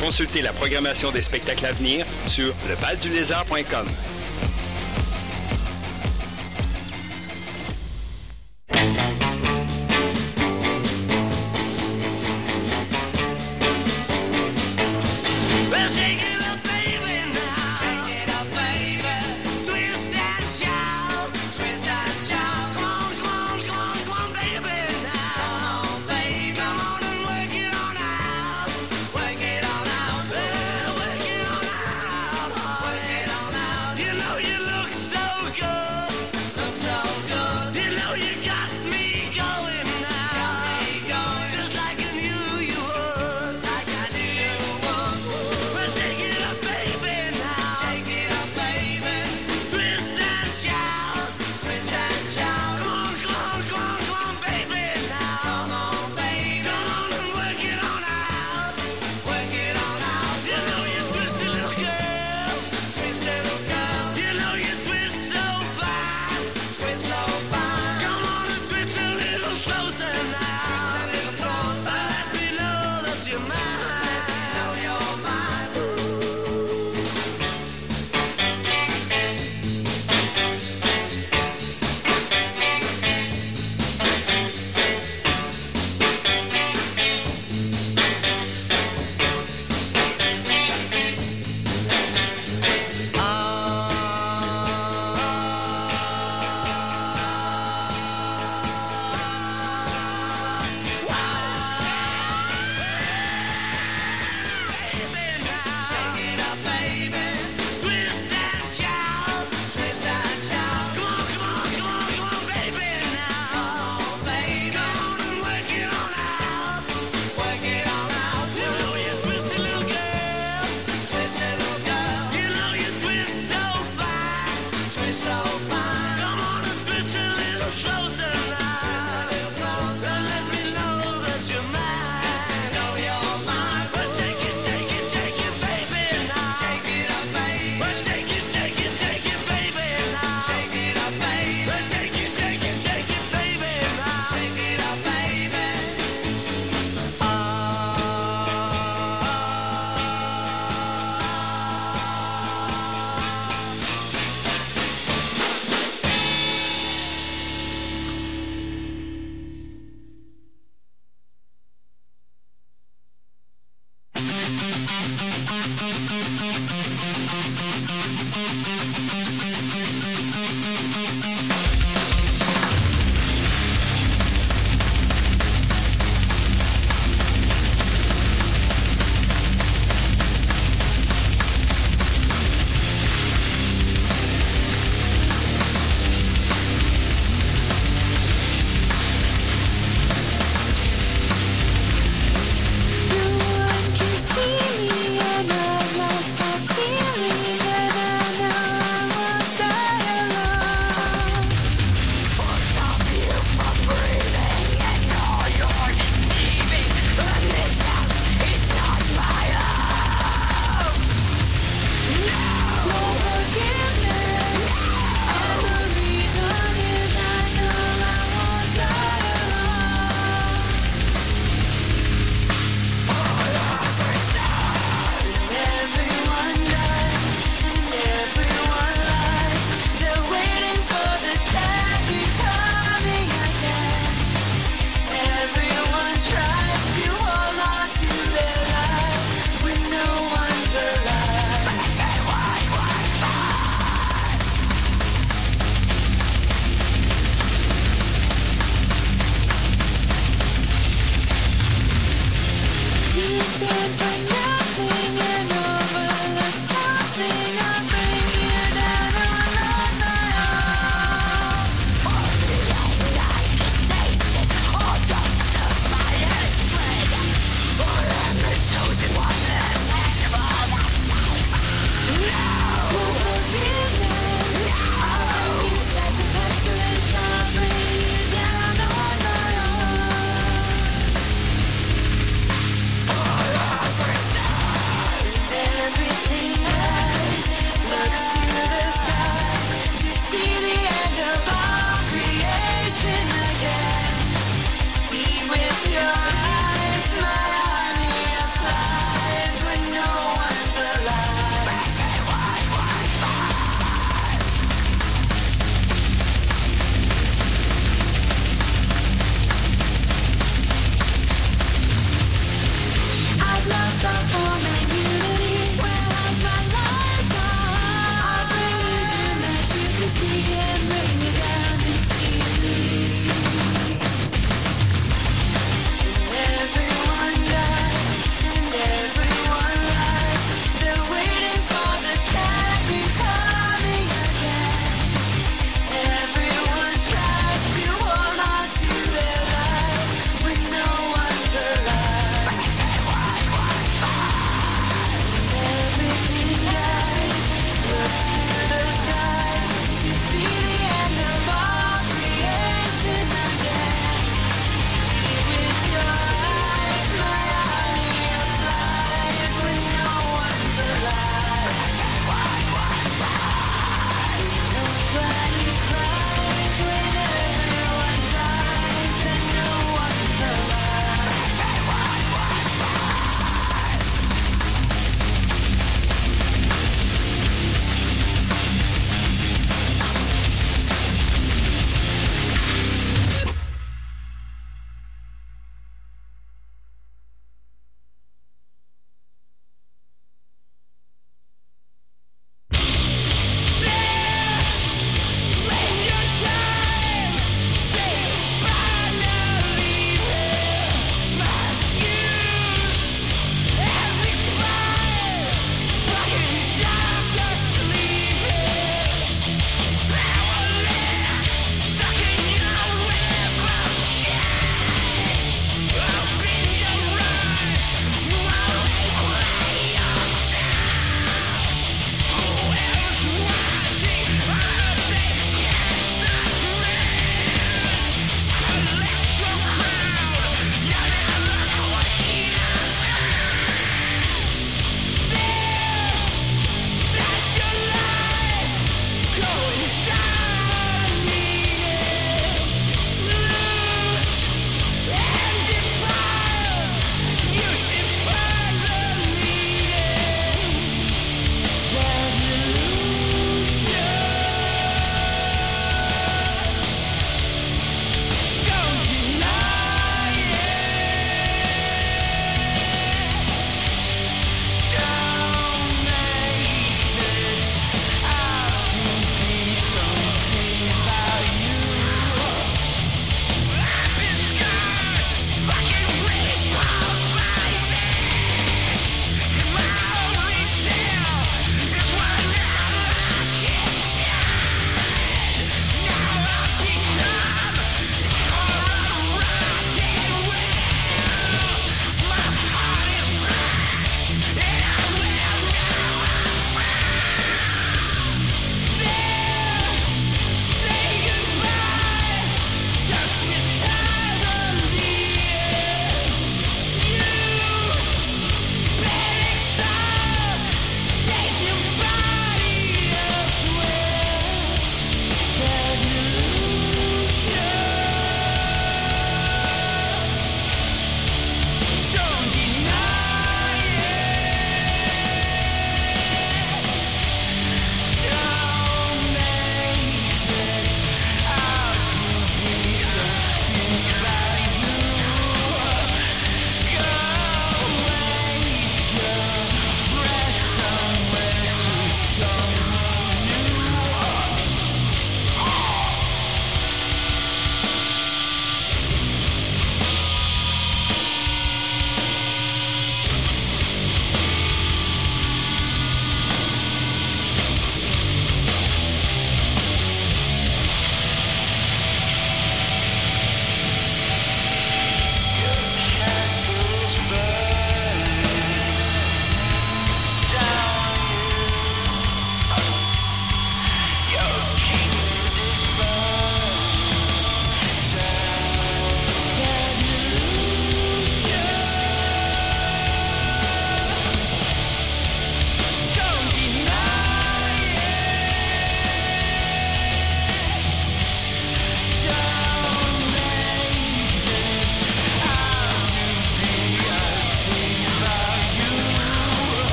[0.00, 3.86] Consultez la programmation des spectacles à venir sur lebaldulézard.com.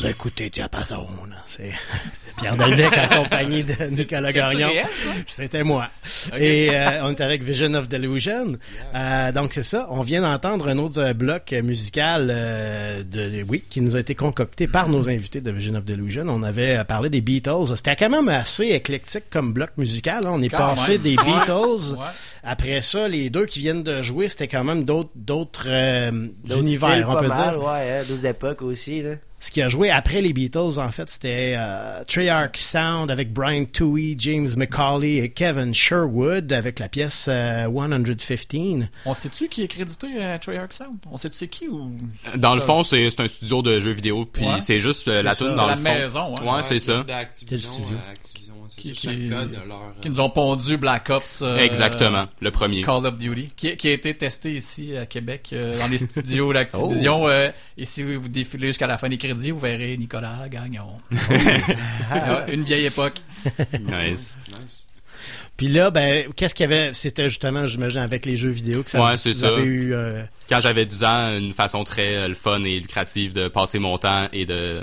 [0.00, 1.06] Faut écouter Diapason.
[1.44, 1.72] C'est
[2.38, 4.68] Pierre Delbecq en compagnie de Nicolas Gagnon.
[5.26, 5.88] C'était moi.
[6.38, 8.52] Et euh, on est avec Vision of Delusion.
[8.94, 9.86] Euh, donc c'est ça.
[9.90, 14.14] On vient d'entendre un autre euh, bloc musical euh, de oui qui nous a été
[14.14, 16.24] concocté par nos invités de Vision of Delusion.
[16.28, 17.74] On avait parlé des Beatles.
[17.76, 20.26] C'était quand même assez éclectique comme bloc musical.
[20.26, 20.30] hein.
[20.34, 21.02] On est Quand passé même.
[21.02, 21.16] des.
[21.16, 21.94] Beatles.
[21.96, 22.04] Ouais.
[22.42, 25.66] Après ça, les deux qui viennent de jouer, c'était quand même d'autres d'autres
[26.44, 27.64] D'autres univers, on pas peut mal, dire.
[27.64, 29.10] Ouais, hein, d'autres époques aussi, là.
[29.38, 33.64] Ce qui a joué après les Beatles, en fait, c'était euh, Treyarch Sound avec Brian
[33.66, 38.88] Toohey, James McCauley et Kevin Sherwood avec la pièce euh, 115.
[39.04, 40.96] On sait-tu qui est crédité à Treyarch Sound?
[41.10, 41.90] On sait-tu c'est qui ou...
[42.36, 44.60] Dans le fond, c'est c'est un studio de jeux vidéo, puis Ouais.
[44.60, 45.98] c'est juste euh, la tune dans C'est le la fond.
[46.00, 46.42] maison, hein.
[46.42, 47.04] Ouais, Ouais, c'est c'est ça.
[47.34, 47.96] C'est le studio?
[47.96, 48.45] euh, Activision,
[48.76, 49.76] Qui, juste qui, chaque code de leur...
[49.76, 51.42] euh, qui nous ont pondu Black Ops.
[51.42, 52.82] euh, Exactement, le premier.
[52.82, 56.52] Call of Duty, qui, qui a été testé ici à Québec euh, dans les studios
[56.52, 57.26] d'Activision.
[57.28, 57.48] euh,
[57.78, 60.88] et si vous défilez jusqu'à la fin des crédits, vous verrez Nicolas Gagnon.
[61.10, 63.14] Ouais, Une vieille époque.
[63.80, 64.38] Nice.
[65.56, 68.90] Puis là, ben, qu'est-ce qu'il y avait C'était justement, j'imagine, avec les jeux vidéo que
[68.90, 69.58] ça Ouais, vous c'est ça.
[69.58, 69.94] eu.
[69.94, 73.78] euh, Quand j'avais 10 ans, une façon très euh, le fun et lucrative de passer
[73.78, 74.82] mon temps et de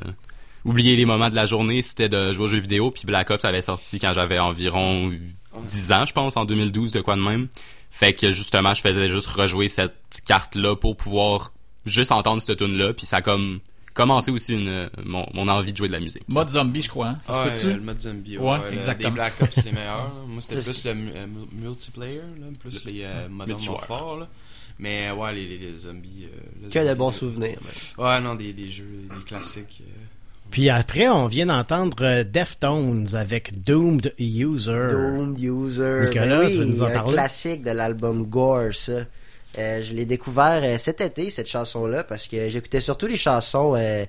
[0.65, 2.91] oublier les moments de la journée, c'était de jouer aux jeux vidéo.
[2.91, 5.11] Puis Black Ops avait sorti quand j'avais environ
[5.67, 7.47] 10 ans, je pense, en 2012, de quoi de même.
[7.89, 9.93] Fait que justement, je faisais juste rejouer cette
[10.25, 11.53] carte-là pour pouvoir
[11.85, 12.93] juste entendre cette tune-là.
[12.93, 13.59] Puis ça a comme
[13.93, 16.23] commencé aussi une, mon, mon envie de jouer de la musique.
[16.27, 17.09] Mode zombie, je crois.
[17.09, 17.19] hein.
[17.21, 17.67] Ça se Ouais, peut-tu?
[17.67, 18.37] euh, le mode zombie.
[18.39, 19.09] Ouais, Ouais, exactement.
[19.09, 20.11] Les Black Ops, c'est les meilleurs.
[20.27, 23.59] Moi, c'était C'est- plus le mu- euh, mu- multiplayer, là, plus les euh, Modern.
[23.69, 24.17] Warfare.
[24.17, 24.27] Là.
[24.79, 26.23] Mais ouais, les, les, les zombies.
[26.23, 27.13] euh, le Que de zombie, bons là.
[27.17, 27.59] souvenirs.
[27.61, 28.07] man.
[28.07, 29.83] Ouais, non, des, des jeux, des classiques.
[29.87, 29.91] euh.
[30.53, 34.85] Puis après, on vient d'entendre euh, Deftones avec Doomed User.
[34.87, 36.01] Doomed User.
[36.05, 37.13] Nicolas, Ben oui, tu veux nous en un parler?
[37.13, 38.91] classique de l'album Gore, ça.
[39.57, 43.73] Euh, je l'ai découvert euh, cet été, cette chanson-là, parce que j'écoutais surtout les chansons
[43.75, 44.05] euh,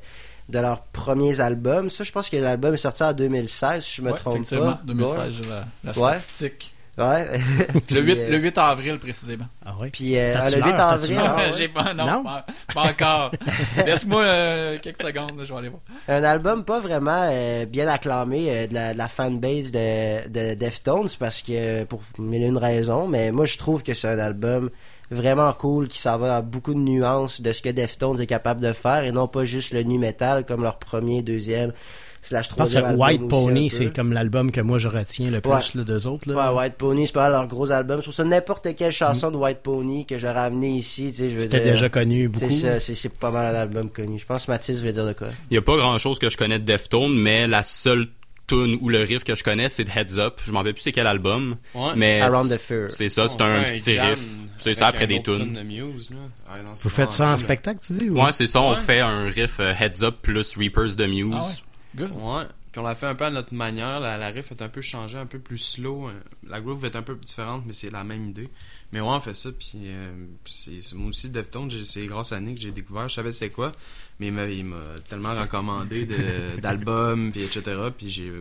[0.51, 1.88] de leurs premiers albums.
[1.88, 4.72] Ça, je pense que l'album est sorti en 2016, si je me Ouais, trompe effectivement,
[4.72, 4.80] pas.
[4.84, 5.45] 2016, j'ai
[5.82, 6.73] la, statistique.
[6.97, 7.26] Ouais.
[7.74, 9.47] Le Puis, 8, euh, le 8 avril, précisément.
[9.66, 9.88] Ah oui.
[9.92, 10.76] Puis euh, T'as-tu le 8 l'heure?
[10.76, 11.53] T'as-tu avril, ah ouais.
[11.57, 12.22] J'ai pas, non, Non?
[12.22, 13.32] Pas, pas encore.
[13.86, 15.80] Laisse-moi euh, quelques secondes, je vais aller voir.
[16.09, 20.55] un album pas vraiment euh, bien acclamé euh, de, la, de la fanbase de, de
[20.55, 24.18] Deftones parce que pour mille et une raisons, mais moi je trouve que c'est un
[24.18, 24.70] album
[25.11, 28.61] vraiment cool qui s'en va dans beaucoup de nuances de ce que Deftones est capable
[28.61, 31.72] de faire et non pas juste le nu metal comme leur premier, deuxième
[32.26, 35.60] slash troisième album White Pony, c'est comme l'album que moi je retiens le plus Ouais.
[35.74, 36.30] là, d'eux autres.
[36.32, 36.52] Là.
[36.54, 38.02] Ouais, White Pony, c'est pas leur gros album.
[38.02, 41.34] Sur ça, n'importe quelle chanson de White Pony que j'aurais amené ici, tu sais, je
[41.36, 42.46] veux C'était déjà connu beaucoup.
[42.48, 44.18] C'est ça, c'est- c'est pas mal un album connu.
[44.18, 45.28] Je pense que Mathis veut dire de quoi?
[45.50, 48.06] Il y a pas grand chose que je connais de Deftones, mais la seule
[48.46, 50.38] tune ou le riff que je connais, c'est de Heads Up.
[50.44, 51.56] Je m'en rappelle plus c'est quel album.
[51.74, 51.92] Ouais.
[51.96, 52.90] Mais Around c'est- the Fear.
[52.90, 54.20] C'est ça, c'est un petit riff.
[54.58, 55.58] C'est ça après des tunes.
[56.50, 58.10] Ah, Vous faites ça en spectacle, tu dis?
[58.10, 58.78] ou- Ouais, c'est ça, on Ouais.
[58.78, 61.32] fait un riff euh, Heads Up plus Reapers de Muse.
[61.32, 61.42] Ah ouais.
[61.99, 62.45] Ouais.
[62.72, 64.01] Puis on l'a fait un peu à notre manière.
[64.01, 66.09] La, la riff est un peu changée, un peu plus slow.
[66.09, 66.12] euh,
[66.49, 68.49] La groove est un peu différente, mais c'est la même idée.
[68.92, 69.51] Mais ouais, on fait ça.
[69.53, 70.12] Puis euh,
[70.45, 73.09] c'est moi aussi, Deftones, c'est grâce à Nick que j'ai découvert.
[73.09, 73.70] Je savais c'est quoi,
[74.18, 74.78] mais il m'a-
[75.09, 76.09] tellement recommandé
[76.61, 77.62] d'albums, puis etc.
[77.97, 78.32] Puis j'ai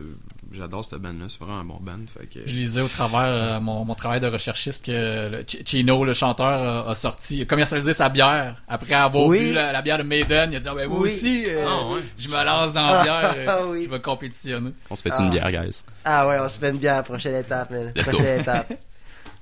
[0.54, 1.26] j'adore cette band-là.
[1.28, 1.98] C'est vraiment un bon band.
[2.18, 5.62] Fait que, Je lisais au travers euh, mon, mon travail de recherchiste que le Ch-
[5.66, 8.62] Chino, le chanteur, a, a sorti, a commercialisé sa bière.
[8.68, 9.48] Après avoir Oui.
[9.48, 11.08] bu la, la bière de Maiden, il a dit ah, ben, moi Oui.
[11.10, 12.00] aussi, euh, Ah, ouais.
[12.16, 13.84] je me lance dans la bière, euh, Ah, oui.
[13.84, 14.70] je vais compétitionner.
[14.90, 15.82] On se fait Ah, une bière, guys.
[16.04, 17.92] Ah ouais, on se fait une bière, prochaine étape, man.
[17.94, 18.72] Let's prochaine étape.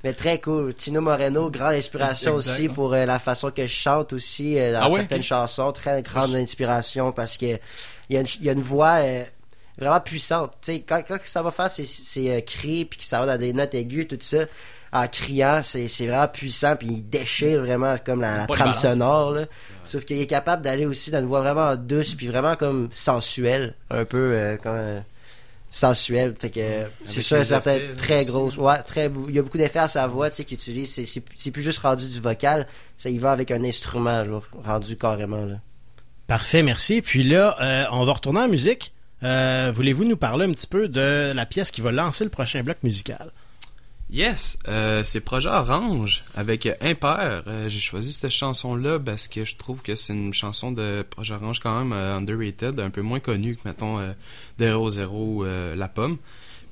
[0.04, 0.74] Mais très cool.
[0.74, 2.72] Tino Moreno, grande inspiration Exact, aussi hein.
[2.74, 5.70] pour euh, la façon que je chante aussi euh, dans Ah ouais, certaines chansons.
[5.70, 7.46] Très grande inspiration parce que
[8.08, 9.22] il y, a une- il y a une voix euh,
[9.78, 10.52] vraiment puissante.
[10.62, 13.26] Tu sais, quand, quand ça va faire ses, ses euh, cris puis que ça va
[13.26, 14.44] dans des notes aiguës, tout ça,
[14.92, 19.32] en criant, c'est c'est vraiment puissant puis il déchire vraiment comme la, trame sonore.
[19.32, 19.46] Là.
[19.84, 23.74] Sauf qu'il est capable d'aller aussi dans une voix vraiment douce puis vraiment comme sensuelle,
[23.90, 25.00] un peu euh, comme euh,
[25.70, 26.34] sensuelle.
[26.38, 26.60] Fait que
[27.06, 28.26] c'est ça, un les certain très aussi.
[28.30, 28.56] grosse.
[28.58, 29.10] Ouais, très.
[29.28, 30.92] Il y a beaucoup d'effets à sa voix, tu sais, qu'il utilise.
[30.92, 32.66] C'est- C'est c'est plus juste rendu du vocal,
[32.98, 35.54] ça y va avec un instrument, genre, rendu carrément là.
[36.26, 37.02] Parfait, merci.
[37.02, 38.91] Puis là, euh, on va retourner en musique.
[39.22, 42.62] Euh, Voulez-vous nous parler un petit peu de la pièce qui va lancer le prochain
[42.62, 43.30] bloc musical?
[44.10, 47.44] Yes, euh, c'est Projet Orange avec Impair.
[47.46, 51.34] Euh, j'ai choisi cette chanson-là parce que je trouve que c'est une chanson de Projet
[51.34, 56.18] Orange quand même underrated, un peu moins connue que, mettons, de Hero Zero, La Pomme.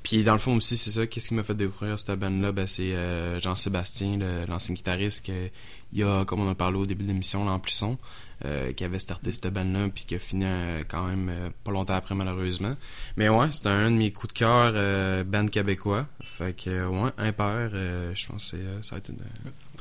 [0.03, 2.51] Puis dans le fond aussi, c'est ça, qu'est-ce qui m'a fait découvrir cette bande-là?
[2.51, 2.93] Ben, c'est
[3.39, 5.49] Jean-Sébastien, l'ancien guitariste, que,
[5.93, 7.97] il y a, comme on a parlé au début de l'émission, l'Amplisson,
[8.45, 11.71] euh, qui avait starté cette bande-là, puis qui a fini euh, quand même euh, pas
[11.71, 12.73] longtemps après, malheureusement.
[13.17, 16.07] Mais ouais, c'est un de mes coups de cœur euh, band québécois.
[16.23, 19.17] Fait que, ouais, impair, euh, je pense que ça va être une...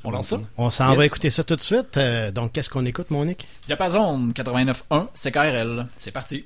[0.04, 0.40] On lance ça?
[0.56, 0.98] On s'en Yes.
[0.98, 1.96] va écouter ça tout de suite.
[1.98, 3.46] Euh, donc, qu'est-ce qu'on écoute, Monique?
[3.64, 5.86] Diapason 89.1 CKRL.
[5.98, 6.44] C'est parti.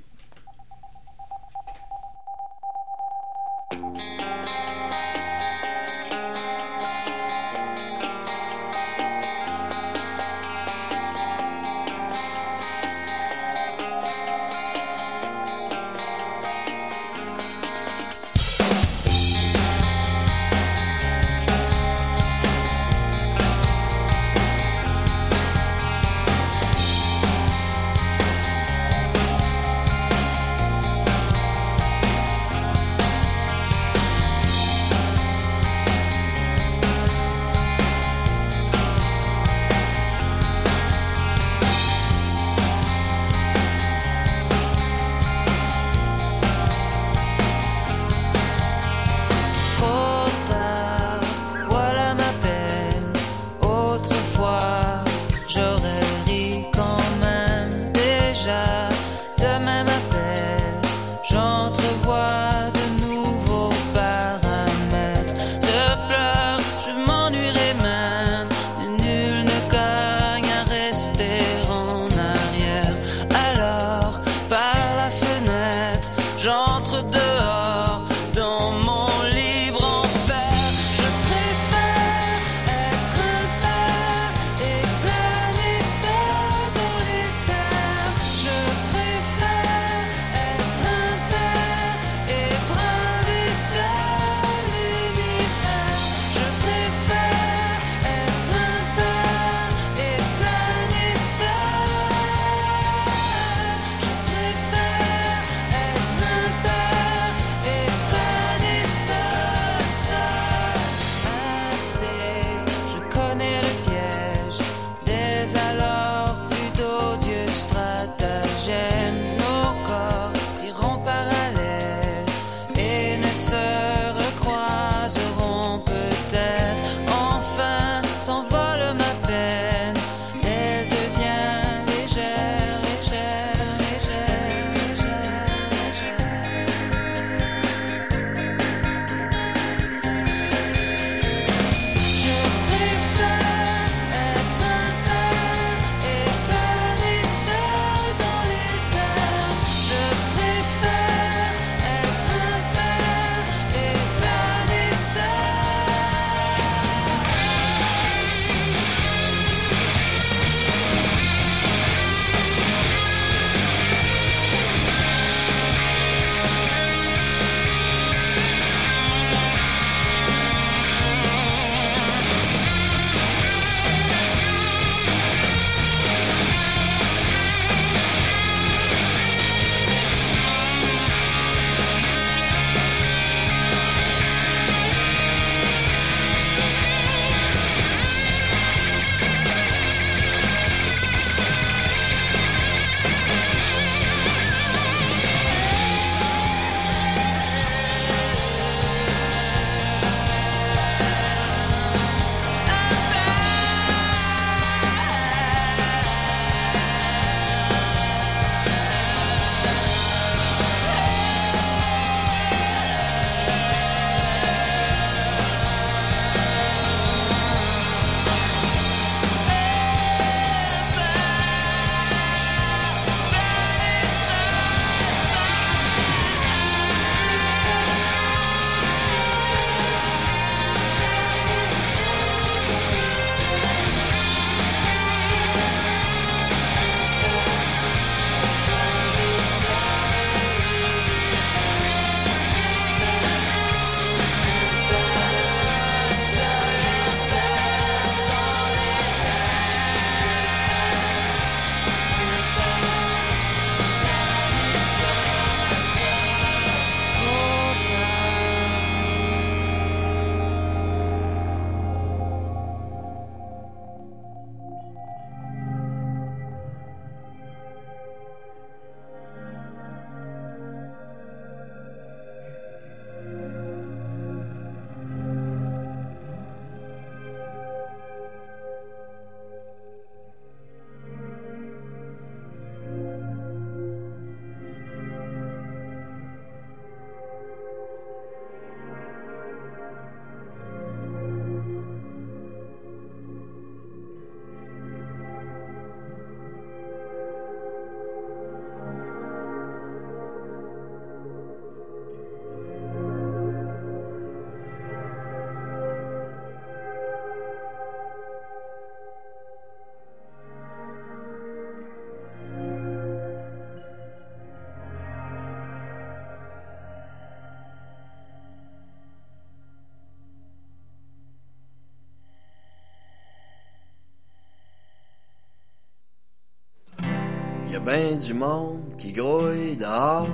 [327.74, 330.28] Y a ben du monde qui grouille dehors,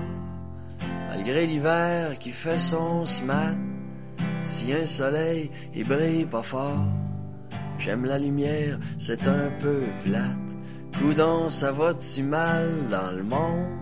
[1.09, 3.57] malgré l'hiver qui fait son smat.
[4.45, 6.85] Si un soleil, il brille pas fort,
[7.79, 10.51] j'aime la lumière, c'est un peu plate.
[10.99, 13.79] Coudon, ça va-tu mal dans le monde?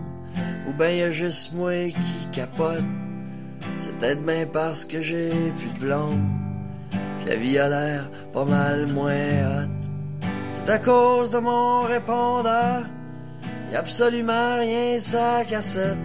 [0.69, 2.85] Ou ben y a juste moi qui capote?
[3.77, 6.29] C'est peut-être bien parce que j'ai plus de blonde
[6.91, 9.89] que la vie a l'air pas mal moins hot.
[10.53, 12.85] C'est à cause de mon répondeur,
[13.71, 15.97] y a absolument rien sa cassette.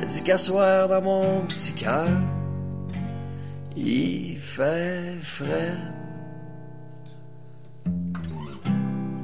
[0.00, 2.06] Elle dit qu'à soir dans mon petit cœur,
[3.76, 5.74] il fait frais.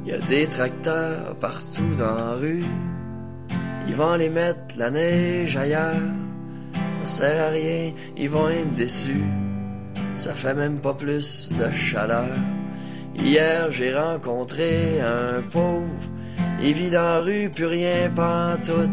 [0.05, 2.65] Y a des tracteurs partout dans la rue.
[3.89, 5.95] Ils vont les mettre la neige ailleurs.
[7.03, 9.25] Ça sert à rien, ils vont être déçus.
[10.17, 12.27] Ça fait même pas plus de chaleur.
[13.17, 15.87] Hier, j'ai rencontré un pauvre.
[16.63, 18.91] Il vit dans la rue, plus rien pantoute.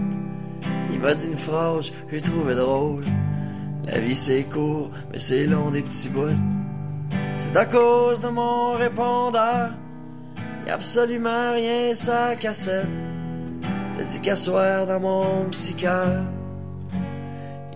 [0.91, 3.03] Il m'a dit une phrase, j'ai trouvé drôle.
[3.85, 6.39] La vie c'est court, mais c'est long des petits bouts.
[7.35, 9.71] C'est à cause de mon répondeur.
[10.65, 12.87] Y a absolument rien sa cassette.
[13.97, 16.23] T'as dit qu'à soir dans mon petit cœur,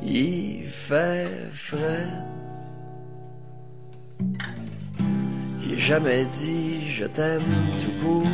[0.01, 2.07] il fait frais.
[5.59, 7.41] J'ai jamais dit je t'aime
[7.77, 8.27] tout court.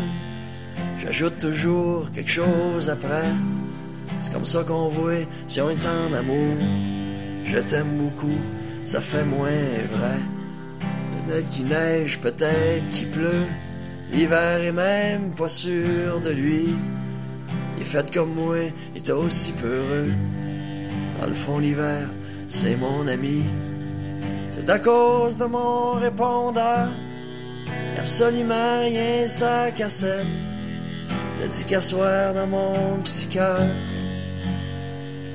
[1.03, 3.29] J'ajoute toujours quelque chose après.
[4.21, 6.55] C'est comme ça qu'on voit si on est en amour.
[7.43, 8.37] Je t'aime beaucoup,
[8.85, 9.49] ça fait moins
[9.91, 10.17] vrai.
[11.11, 13.45] Peut-être qu'il neige, peut-être qu'il pleut.
[14.11, 16.69] L'hiver est même pas sûr de lui.
[17.77, 18.59] Il fait comme moi,
[18.95, 20.13] il est aussi peureux.
[21.19, 22.07] Dans le fond, l'hiver,
[22.47, 23.43] c'est mon ami.
[24.51, 26.87] C'est à cause de mon répondeur.
[27.97, 30.52] Absolument rien sa cassette.
[31.45, 33.59] Dit qu'à soir dans mon petit cœur,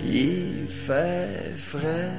[0.04, 2.10] il fait frais.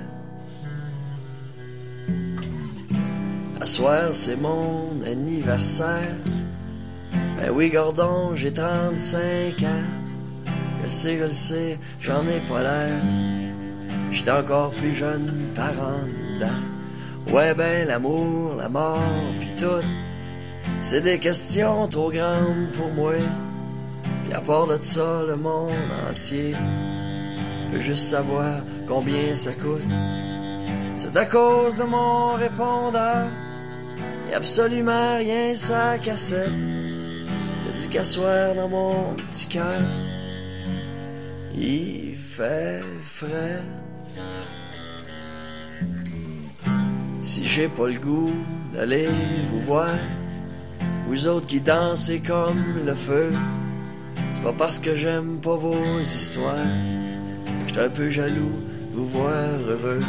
[3.59, 6.15] À soir, c'est mon anniversaire.
[7.37, 10.47] Ben oui, Gordon, j'ai 35 ans.
[10.83, 13.01] Je sais, je le sais, j'en ai pas l'air.
[14.11, 17.33] J'étais encore plus jeune par en.
[17.33, 19.01] Ouais, ben, l'amour, la mort,
[19.39, 19.85] pis tout.
[20.81, 23.13] C'est des questions trop grandes pour moi.
[24.29, 25.71] Pis à part de ça, le monde
[26.07, 26.53] entier
[27.71, 29.81] peut juste savoir combien ça coûte.
[30.97, 33.27] C'est à cause de mon répondeur.
[34.31, 36.53] A absolument rien sa cassette.
[37.65, 39.81] T'as dit qu'à soir dans mon petit cœur,
[41.55, 43.63] il fait frais.
[47.21, 48.35] Si j'ai pas le goût
[48.73, 49.09] d'aller
[49.51, 49.95] vous voir,
[51.07, 53.31] vous autres qui dansez comme le feu,
[54.31, 56.55] c'est pas parce que j'aime pas vos histoires.
[57.67, 59.33] J'étais un peu jaloux de vous voir
[59.67, 60.01] heureux.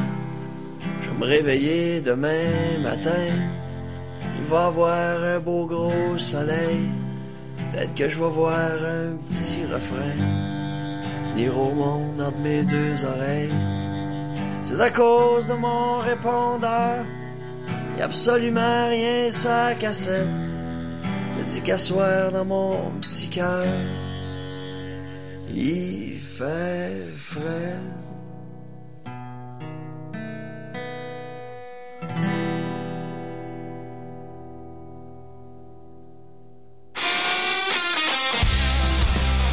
[1.01, 3.27] Je vais me réveiller demain matin.
[4.39, 6.89] Il va avoir un beau gros soleil.
[7.71, 11.01] Peut-être que je vais voir un petit refrain.
[11.33, 13.53] Venir au monde entre mes deux oreilles.
[14.65, 17.05] C'est à cause de mon répondeur.
[17.99, 20.29] Y a absolument rien sa cassette.
[21.39, 23.65] Je dis qu'à soir dans mon petit cœur.
[25.55, 27.77] Il fait frais.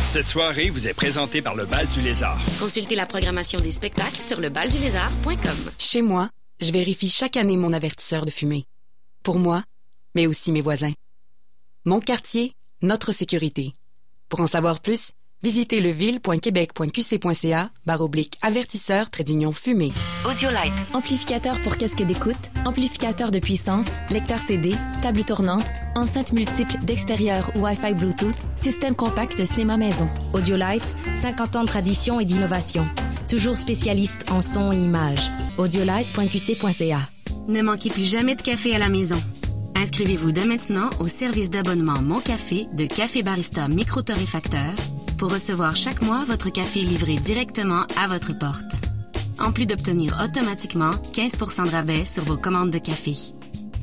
[0.03, 2.39] Cette soirée vous est présentée par le Bal du Lézard.
[2.59, 5.71] Consultez la programmation des spectacles sur lebaldulézard.com.
[5.77, 6.29] Chez moi,
[6.61, 8.65] je vérifie chaque année mon avertisseur de fumée.
[9.21, 9.63] Pour moi,
[10.15, 10.93] mais aussi mes voisins.
[11.85, 13.73] Mon quartier, notre sécurité.
[14.29, 15.11] Pour en savoir plus,
[15.43, 19.91] visitez leville.québec.qc.ca barre oblique avertisseur trait d'union fumée.
[20.29, 20.73] Audiolite.
[20.93, 22.35] Amplificateur pour casque d'écoute,
[22.65, 25.65] amplificateur de puissance, lecteur CD, table tournante,
[25.95, 30.09] enceinte multiple d'extérieur ou Wi-Fi Bluetooth, système compact de cinéma maison.
[30.33, 30.83] Audiolite,
[31.13, 32.85] 50 ans de tradition et d'innovation.
[33.29, 35.29] Toujours spécialiste en son et image.
[35.57, 36.99] Audiolite.qc.ca.
[37.47, 39.21] Ne manquez plus jamais de café à la maison.
[39.75, 44.73] Inscrivez-vous dès maintenant au service d'abonnement Mon Café de Café Barista Micro-Torréfacteur
[45.17, 48.75] pour recevoir chaque mois votre café livré directement à votre porte.
[49.39, 53.13] En plus d'obtenir automatiquement 15% de rabais sur vos commandes de café.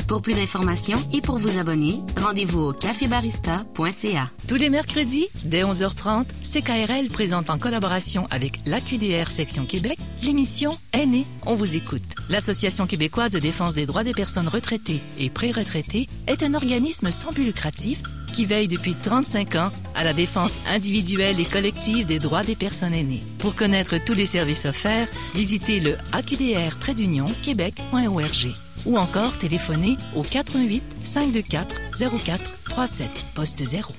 [0.08, 4.26] Pour plus d'informations et pour vous abonner, rendez-vous au cafébarista.ca.
[4.46, 11.26] Tous les mercredis, dès 11h30, CKRL présente en collaboration avec l'AQDR Section Québec l'émission Aînés,
[11.46, 12.02] on vous écoute.
[12.28, 17.32] L'Association québécoise de défense des droits des personnes retraitées et pré-retraitées est un organisme sans
[17.32, 18.02] but lucratif
[18.34, 22.92] qui veille depuis 35 ans à la défense individuelle et collective des droits des personnes
[22.92, 23.22] aînées.
[23.38, 28.48] Pour connaître tous les services offerts, visitez le aqdr-québec.org
[28.86, 33.94] ou encore téléphonez au 88 524 0437 poste 0.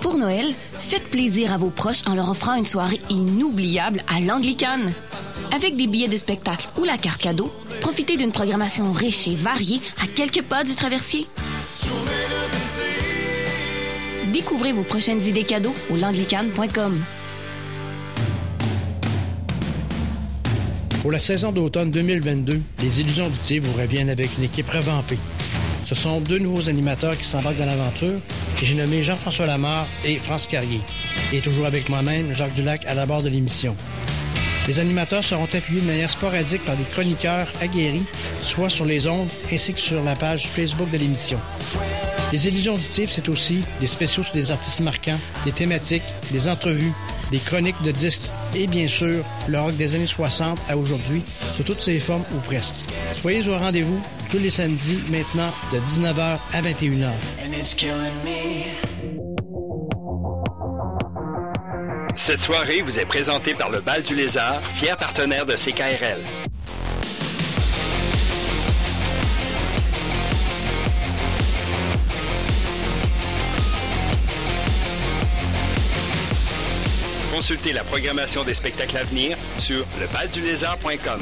[0.00, 4.94] Pour Noël, faites plaisir à vos proches en leur offrant une soirée inoubliable à l'Anglicane.
[5.54, 7.52] Avec des billets de spectacle ou la carte cadeau,
[7.82, 11.26] profitez d'une programmation riche et variée à quelques pas du traversier.
[14.32, 17.04] Découvrez vos prochaines idées cadeaux au langlicane.com.
[21.02, 25.18] Pour la saison d'automne 2022, les Illusions auditives vous reviennent avec une équipe revampée.
[25.84, 28.14] Ce sont deux nouveaux animateurs qui s'embarquent dans l'aventure
[28.62, 30.80] et j'ai nommé Jean-François Lamarre et France Carrier.
[31.32, 33.76] Et toujours avec moi-même, Jacques Dulac à la barre de l'émission.
[34.68, 38.04] Les animateurs seront appuyés de manière sporadique par des chroniqueurs aguerris,
[38.40, 41.38] soit sur les ondes ainsi que sur la page Facebook de l'émission.
[42.32, 46.92] Les illusions auditives, c'est aussi des spéciaux sur des artistes marquants, des thématiques, des entrevues,
[47.30, 51.22] des chroniques de disques et bien sûr le rock des années 60 à aujourd'hui,
[51.54, 52.74] sous toutes ses formes ou presque.
[53.20, 54.00] Soyez au rendez-vous
[54.30, 57.10] tous les samedis maintenant de 19h à 21h.
[62.24, 66.20] Cette soirée vous est présentée par le Bal du Lézard, fier partenaire de CKRL.
[77.34, 81.18] Consultez la programmation des spectacles à venir sur lebaldulézard.com.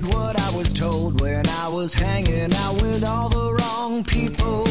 [0.00, 4.64] did what I was told when I was hanging out with all the wrong people.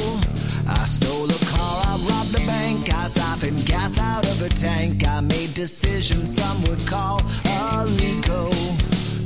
[0.67, 5.07] I stole a car, I robbed a bank, I siphoned gas out of a tank.
[5.07, 8.51] I made decisions some would call illegal.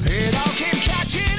[0.06, 1.39] It all came catching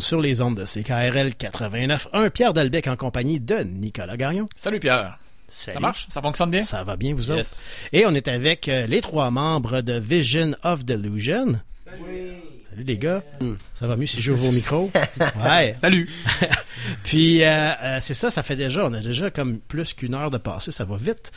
[0.00, 2.30] Sur les ondes de CKRL 89.1.
[2.30, 4.46] Pierre Delbecq en compagnie de Nicolas Garion.
[4.56, 5.18] Salut Pierre.
[5.48, 5.74] Salut.
[5.74, 6.06] Ça marche?
[6.10, 6.62] Ça fonctionne bien?
[6.62, 7.68] Ça va bien, vous Yes.
[7.68, 7.88] autres?
[7.92, 11.60] Et on est avec euh, les trois membres de Vision of Delusion.
[12.70, 13.20] Salut les gars.
[13.74, 14.90] Ça va mieux si j'ouvre vos micros?
[15.44, 15.74] Ouais.
[15.78, 16.08] Salut.
[17.04, 17.46] Puis euh,
[17.82, 20.72] euh, c'est ça, ça fait déjà, on a déjà comme plus qu'une heure de passé,
[20.72, 21.30] ça va vite.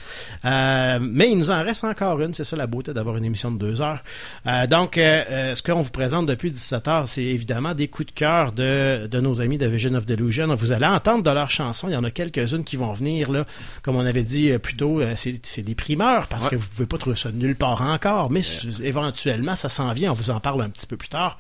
[0.46, 3.52] Euh, mais il nous en reste encore une, c'est ça la beauté d'avoir une émission
[3.52, 4.04] de deux heures.
[4.48, 8.52] Euh, donc, ce qu'on vous présente depuis 17 heures, c'est évidemment des coups de cœur
[8.52, 10.54] de, de nos amis de Vision of Delusion.
[10.56, 13.46] Vous allez entendre de leurs chansons, il y en a quelques-unes qui vont venir là,
[13.82, 16.52] comme on avait dit plus tôt, c'est c'est des primeurs parce Ouais.
[16.52, 18.42] que vous pouvez pas trouver ça nulle part encore, mais
[18.84, 21.38] éventuellement ça s'en vient, on vous en parle un petit peu plus tard.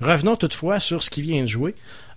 [0.00, 1.74] Revenons toutefois sur ce qui vient de jouer.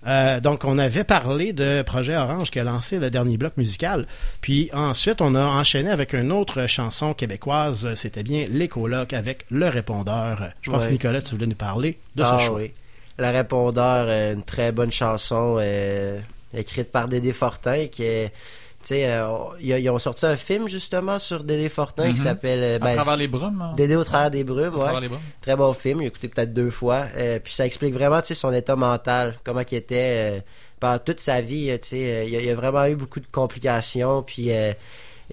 [0.07, 4.07] Euh, donc, on avait parlé de Projet Orange qui a lancé le dernier bloc musical.
[4.41, 7.93] Puis ensuite, on a enchaîné avec une autre chanson québécoise.
[7.95, 10.49] C'était bien Les colocs avec Le Répondeur.
[10.61, 10.91] Je pense, Ouais.
[10.93, 12.57] Nicolas, tu voulais nous parler de ah ce choix.
[12.57, 12.71] oui.
[13.19, 16.19] Le répondeur, euh, une très bonne chanson euh,
[16.55, 18.31] écrite par Dédé Fortin qui est
[18.81, 19.27] tu sais, euh,
[19.59, 22.23] ils, ils ont sorti un film justement sur Dédé Fortin qui Mhm.
[22.25, 23.73] s'appelle euh, À travers les brumes, hein?
[23.75, 24.79] Dédé au travers des brumes, ouais.
[24.79, 25.19] travers les brumes.
[25.41, 27.05] Très bon film, j'ai écouté peut-être deux fois.
[27.15, 30.39] Euh, puis ça explique vraiment tu sais, son état mental, comment il était euh,
[30.79, 31.69] pendant toute sa vie.
[31.69, 34.23] euh, Tu sais, euh, il, y a, vraiment eu beaucoup de complications.
[34.23, 34.73] Puis euh,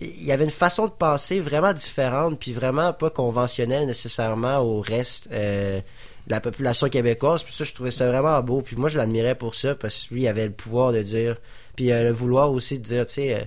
[0.00, 4.80] il y avait une façon de penser vraiment différente, puis vraiment pas conventionnelle nécessairement au
[4.80, 5.80] reste euh,
[6.26, 7.42] de la population québécoise.
[7.42, 8.60] Puis ça, je trouvais ça vraiment beau.
[8.60, 11.36] Puis moi, je l'admirais pour ça, parce que lui, il avait le pouvoir de dire,
[11.78, 13.34] puis euh, le vouloir aussi de dire, tu sais.
[13.36, 13.44] euh,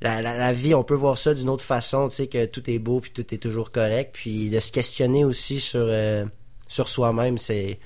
[0.00, 2.62] la, la, la vie, on peut voir ça d'une autre façon, tu sais, que tout
[2.70, 4.10] est beau puis tout est toujours correct.
[4.12, 6.24] Puis de se questionner aussi sur, euh,
[6.68, 7.80] sur soi-même, c'est,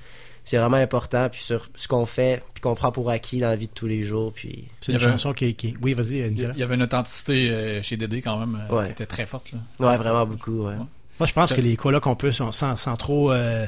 [0.45, 1.31] c'est vraiment important.
[1.31, 3.87] Puis sur ce qu'on fait, puis qu'on prend pour acquis dans la vie de tous
[3.87, 4.35] les jours.
[4.35, 4.69] Puis...
[4.83, 5.75] C'est une chanson qui, qui...
[5.81, 6.53] Oui, vas-y, Nicolas.
[6.57, 8.85] Il y avait une authenticité euh, chez Dédé quand même euh, Ouais.
[8.87, 9.53] qui était très forte.
[9.53, 9.89] Là.
[9.91, 10.75] Ouais, vraiment beaucoup, ouais.
[11.19, 13.67] Moi, je pense que les colocs, on peut, sans, sans, sans trop euh,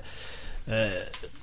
[0.69, 0.93] euh,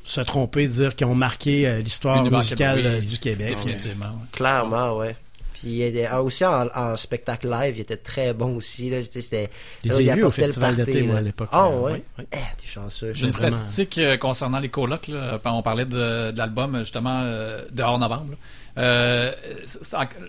[0.10, 3.50] se tromper, dire qu'ils ont marqué euh, l'histoire musicale euh, oui, du Québec.
[3.50, 4.28] définitivement, ouais.
[4.32, 5.16] Clairement, ouais.
[5.54, 8.90] Puis il était- ah, aussi en, en spectacle live, il était très bon aussi.
[8.90, 8.98] Là.
[9.04, 9.50] C'était,
[9.84, 11.76] les là, ai vus au Festival d'été, moi, à l'époque, Ah là.
[11.78, 12.04] ouais?
[12.20, 12.26] Eh,
[12.58, 13.12] t'es chanceux.
[13.14, 13.56] J'ai une Vraiment.
[13.58, 15.10] statistique concernant les colocs.
[15.10, 15.40] Là.
[15.46, 18.36] On parlait de, de l'album justement euh, de hors novembre.
[18.78, 19.32] Euh,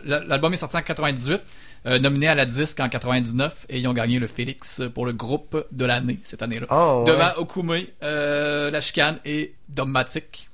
[0.05, 1.41] L'album est sorti en 98,
[1.87, 5.13] euh, nominé à la disque en 99 et ils ont gagné le Félix pour le
[5.13, 6.67] groupe de l'année cette année-là.
[6.71, 7.13] Oh, ouais.
[7.13, 10.49] Devant Okume, euh, La Chicane et Dommatic.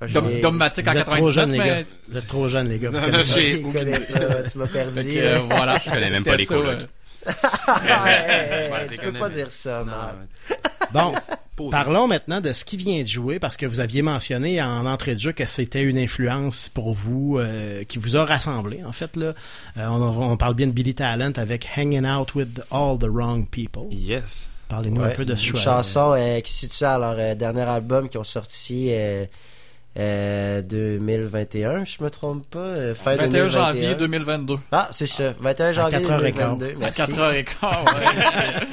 [0.00, 1.82] Ah, Dom- Dommatic en Vous êtes trop 99, jeunes, les mais gars.
[2.08, 2.90] Vous êtes trop jeunes, les gars.
[2.90, 3.22] Vous Non, non,
[4.52, 5.02] tu m'as perdu.
[5.10, 6.56] Que, euh, voilà, Je connais même pas les ça,
[7.84, 10.56] Hey, Ouais, tu peux pas dire ça, Non.
[10.92, 11.12] Bon,
[11.54, 11.70] Pause.
[11.70, 15.14] parlons maintenant de ce qui vient de jouer, parce que vous aviez mentionné en entrée
[15.14, 19.14] de jeu que c'était une influence pour vous, euh, qui vous a rassemblé, en fait.
[19.16, 19.34] là.
[19.76, 23.46] Euh, on, on parle bien de Billy Talent avec Hanging Out with All the Wrong
[23.46, 23.88] People.
[23.90, 24.48] Yes.
[24.68, 25.60] Parlez-nous Ouais, un peu de ce une choix.
[25.60, 28.90] chanson euh, qui se situe à leur euh, dernier album qui ont sorti
[29.98, 32.58] euh, euh, 2021, je me trompe pas.
[32.58, 33.48] euh, fin 21 2021.
[33.48, 34.56] janvier 2022.
[34.72, 35.32] Ah, c'est ça.
[35.40, 36.58] 21 janvier 4h15.
[36.58, 36.66] 2022.
[36.66, 37.02] À Merci.
[37.02, 38.66] 4h15, ouais.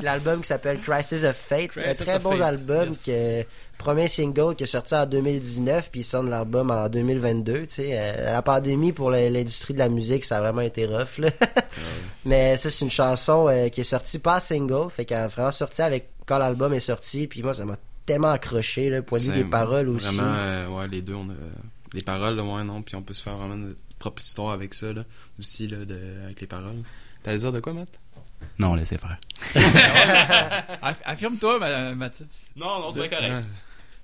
[0.02, 1.68] L'album qui s'appelle Crisis of Fate.
[1.68, 2.88] Crisis un très bon Fate, album.
[2.88, 3.08] yes.
[3.08, 3.46] Est-
[3.78, 7.62] premier single qui est sorti en 2019, puis il sort de l'album en 2022.
[7.62, 11.18] Tu sais, Euh, la pandémie pour l'industrie de la musique, ça a vraiment été rough.
[11.18, 11.30] Là.
[12.24, 15.50] Mais ça, c'est une chanson euh, qui est sortie pas single, fait qu'elle a vraiment
[15.50, 17.26] sorti avec quand l'album est sorti.
[17.26, 17.74] Puis moi, ça m'a
[18.06, 20.06] tellement accroché, le point de vue C'est des paroles aussi.
[20.06, 21.34] Vraiment, euh, ouais, les deux, on a
[21.94, 24.72] les paroles, là, ouais, non, puis on peut se faire vraiment notre propre histoire avec
[24.74, 25.04] ça, là,
[25.38, 26.82] aussi, là, de, avec les paroles.
[27.22, 28.00] T'allais dire de quoi, Matt?
[28.58, 29.18] Non, laissez faire.
[30.82, 32.26] Aff- Affirme-toi, Ma- Mathis.
[32.56, 33.44] Non, non, c'est Ouais.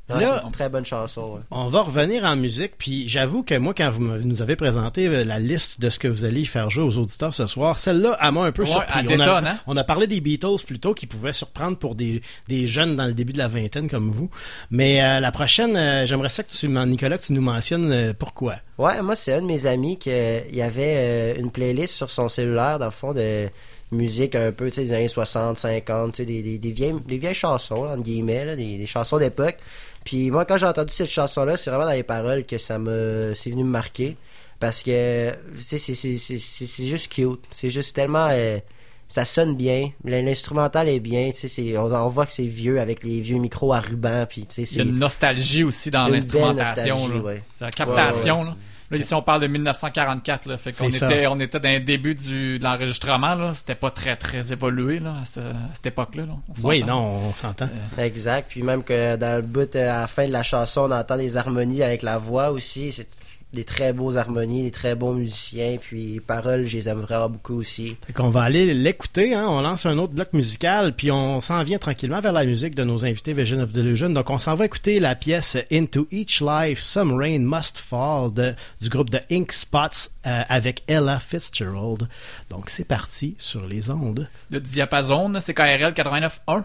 [0.09, 1.35] Là- c'est une très bonne chanson.
[1.35, 1.41] ouais.
[1.51, 5.25] On va revenir en musique, puis j'avoue que moi, quand vous nous avez présenté euh,
[5.25, 8.33] la liste de ce que vous allez faire jouer aux auditeurs ce soir, celle-là, elle
[8.33, 9.21] m'a un peu Ouais, surpris.
[9.23, 9.59] a, hein?
[9.67, 13.07] on a parlé des Beatles plus tôt, qui pouvaient surprendre pour des, des jeunes dans
[13.07, 14.31] le début de la vingtaine comme vous.
[14.71, 18.13] Mais euh, la prochaine, euh, j'aimerais ça que tu, Nicolas, que tu nous mentionnes euh,
[18.19, 18.55] pourquoi.
[18.79, 21.95] Ouais, moi, c'est un de mes amis qui euh, il y avait euh, une playlist
[21.95, 23.49] sur son cellulaire, dans le fond, de
[23.91, 26.95] musique un peu, tu sais, des années 60, 50, tu sais, des, des, des vieilles,
[27.07, 29.57] des vieilles chansons, entre guillemets, là, des, des chansons d'époque.
[30.05, 33.33] Puis moi, quand j'ai entendu cette chanson-là, c'est vraiment dans les paroles que ça me,
[33.35, 34.17] c'est venu me marquer.
[34.61, 35.31] Parce que,
[35.69, 37.41] tu sais, c'est- juste cute.
[37.53, 38.29] C'est juste tellement...
[38.31, 38.59] euh,
[39.07, 39.91] ça sonne bien.
[40.05, 41.31] L'instrumental est bien.
[41.31, 44.27] Tu sais, on, on voit que c'est vieux avec les vieux micros à ruban.
[44.29, 47.07] Puis, tu sais, Il y a une nostalgie aussi dans l'instrumentation.
[47.25, 47.43] ouais.
[47.55, 48.35] C'est la captation.
[48.37, 48.57] Ouais, ouais, là.
[48.91, 50.47] Là, ici, on parle de 1944.
[50.47, 53.35] Là, fait qu'on était, on était dans le début du, de l'enregistrement.
[53.35, 53.53] là.
[53.55, 56.25] C'était pas très, très évolué là, à, ce- à cette époque-là.
[56.27, 56.33] Là.
[56.65, 57.69] Oui, non, on s'entend.
[57.99, 58.47] Exact.
[58.49, 61.17] Puis même que dans le bout, euh, à la fin de la chanson, on entend
[61.17, 62.91] des harmonies avec la voix aussi.
[62.93, 63.09] C'est
[63.53, 67.31] des très beaux harmonies, des très bons musiciens, puis les paroles, je les aime vraiment
[67.31, 67.97] beaucoup aussi.
[68.07, 69.47] Fait qu'on va aller l'écouter, hein.
[69.49, 72.85] on lance un autre bloc musical, puis on s'en vient tranquillement vers la musique de
[72.85, 74.11] nos invités Vision of Delusion.
[74.11, 78.55] Donc on s'en va écouter la pièce Into Each Life, Some Rain Must Fall de,
[78.81, 82.09] du groupe de Ink Spots euh, avec Ella Fitzgerald.
[82.51, 84.29] Donc c'est parti sur les ondes.
[84.51, 86.65] De Diapason, c'est KRL 89.1.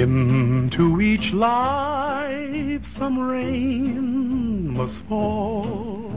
[0.00, 6.10] Into each life some rain must fall,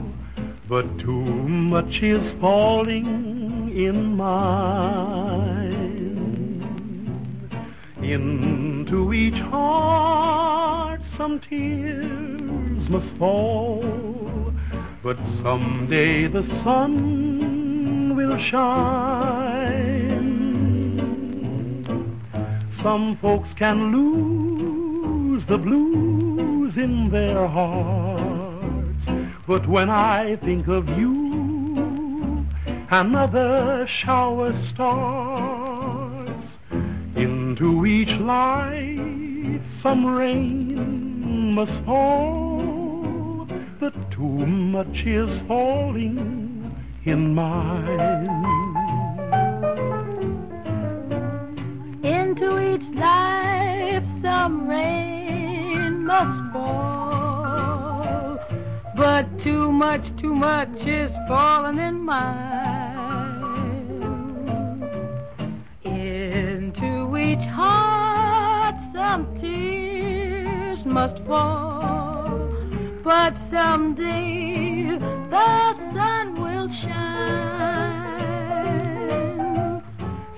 [0.69, 5.73] but too much is falling in mine.
[8.01, 14.53] Into each heart some tears must fall,
[15.03, 20.32] but someday the sun will shine.
[22.83, 29.05] Some folks can lose the blues in their hearts,
[29.47, 32.45] but when I think of you,
[32.91, 36.45] another shower starts.
[37.15, 43.47] Into each life some rain must fall,
[43.79, 48.72] but too much is falling in mine.
[52.33, 58.39] Into each life some rain must fall,
[58.95, 63.43] but too much, too much is falling in mine.
[65.83, 72.49] Into each heart some tears must fall,
[73.03, 74.97] but someday
[75.29, 78.02] the sun will shine.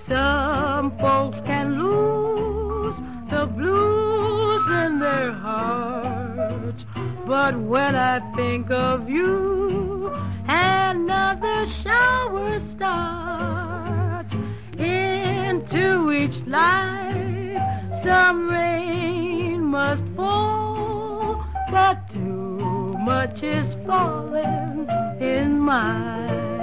[0.07, 2.95] Some folks can lose
[3.31, 6.85] the blues in their hearts,
[7.25, 10.13] but when I think of you,
[10.47, 14.35] another shower starts.
[14.77, 24.87] Into each life, some rain must fall, but too much is falling
[25.19, 26.54] in mine.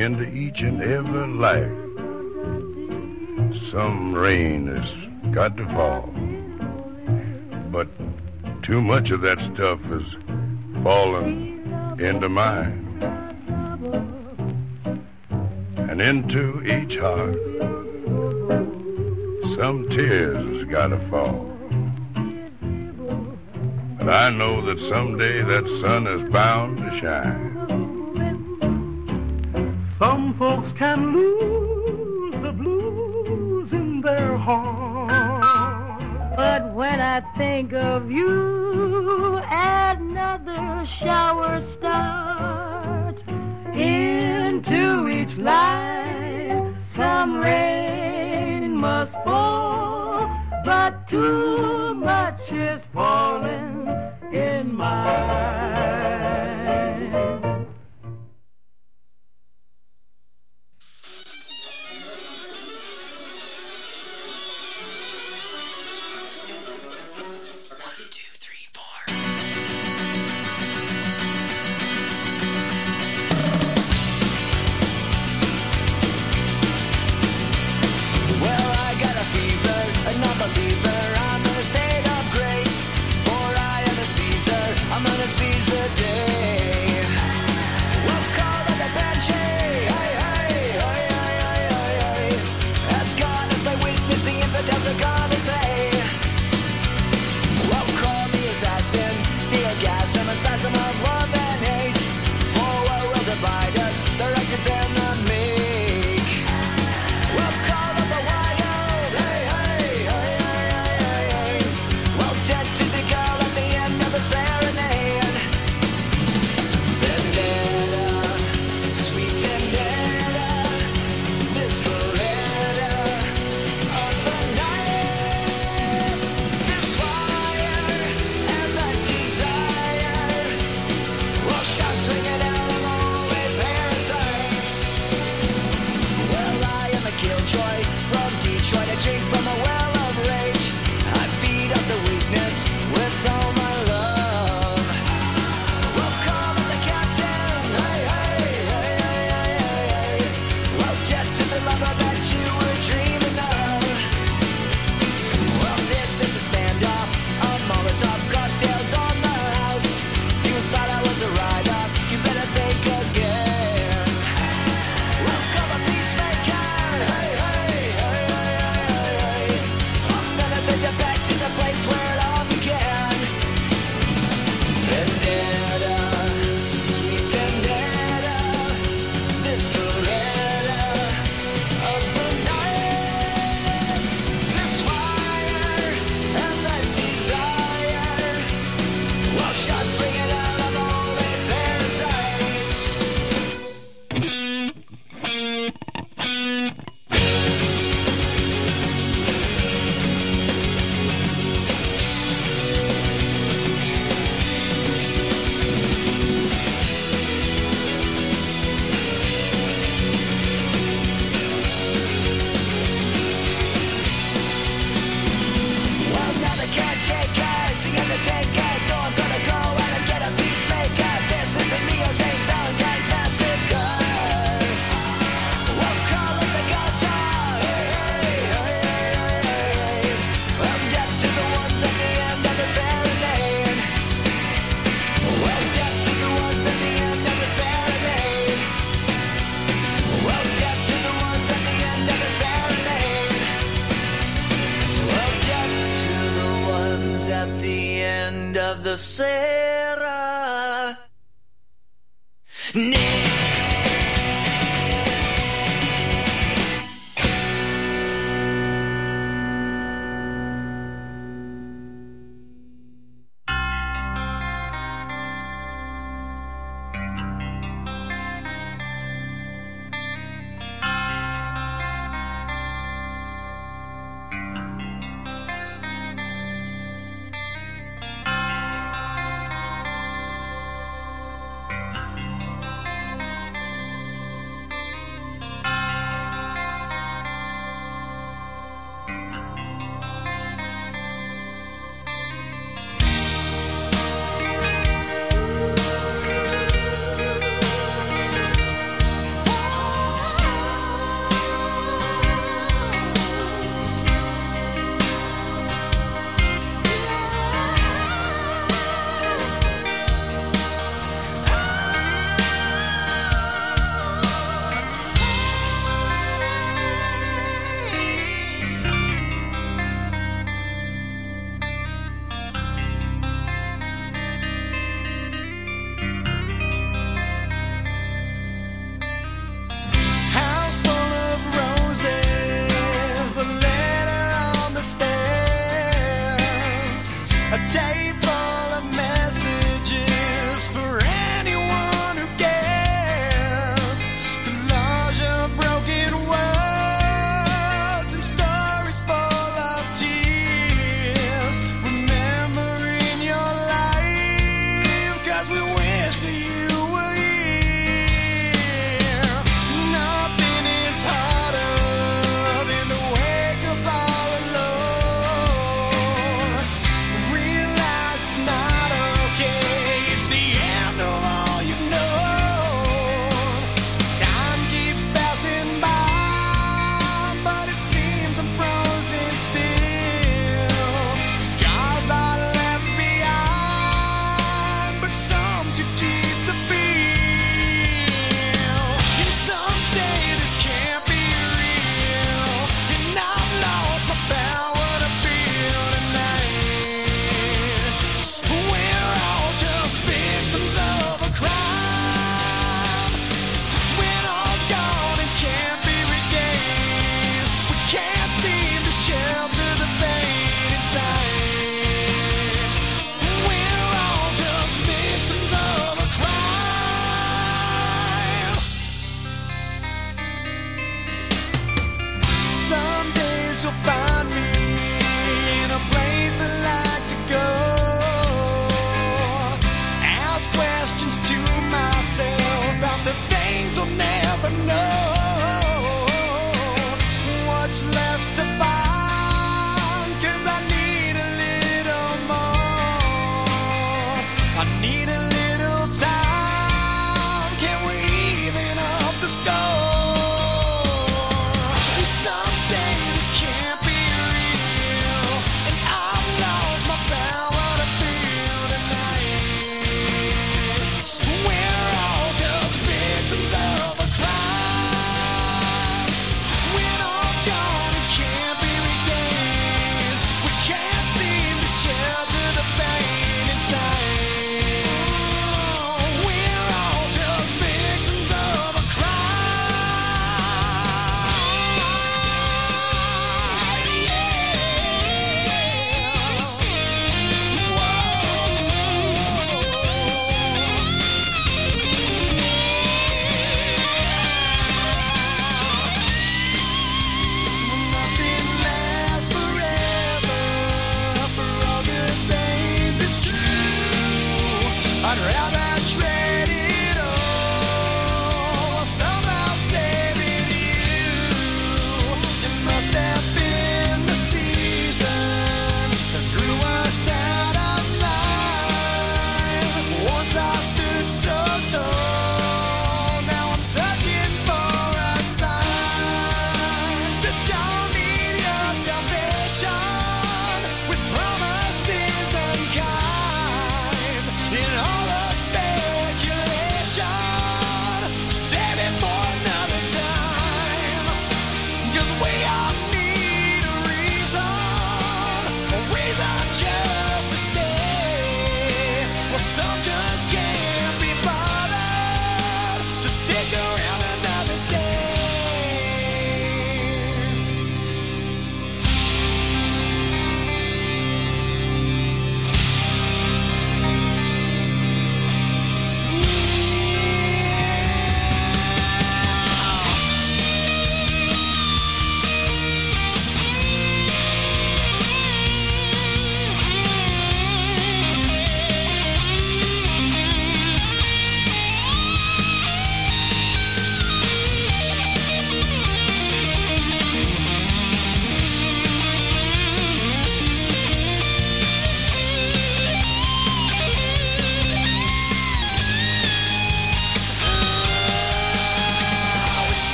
[0.00, 1.70] Into each and every life.
[3.70, 4.90] Some rain has
[5.34, 6.08] got to fall,
[7.70, 7.86] but
[8.62, 10.02] too much of that stuff has
[10.82, 12.86] fallen into mine.
[15.76, 17.36] And into each heart,
[19.56, 21.46] some tears has got to fall.
[23.98, 27.69] But I know that someday that sun is bound to shine.
[30.00, 36.00] Some folks can lose the blues in their heart.
[36.34, 43.22] But when I think of you, another shower starts.
[43.74, 53.86] Into each life, some rain must fall, but too much is falling
[54.32, 55.60] in mine.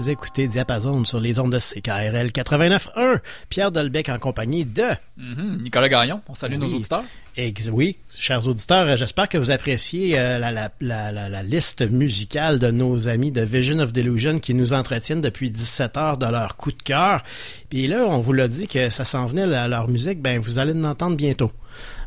[0.00, 3.18] Vous écoutez Diapason sur les ondes de CKRL 89.1.
[3.50, 4.84] Pierre Dolbec en compagnie de...
[5.18, 5.58] Mhm.
[5.62, 7.04] Nicolas Gagnon, on salue nos auditeurs.
[7.36, 11.42] Ex- oui, chers auditeurs, euh, j'espère que vous appréciez euh, la, la, la, la, la
[11.42, 16.16] liste musicale de nos amis de Vision of Delusion qui nous entretiennent depuis 17 heures
[16.16, 17.22] de leur coup de cœur.
[17.68, 20.58] Puis là, on vous l'a dit que ça s'en venait, la- leur musique, ben vous
[20.58, 21.52] allez en entendre bientôt.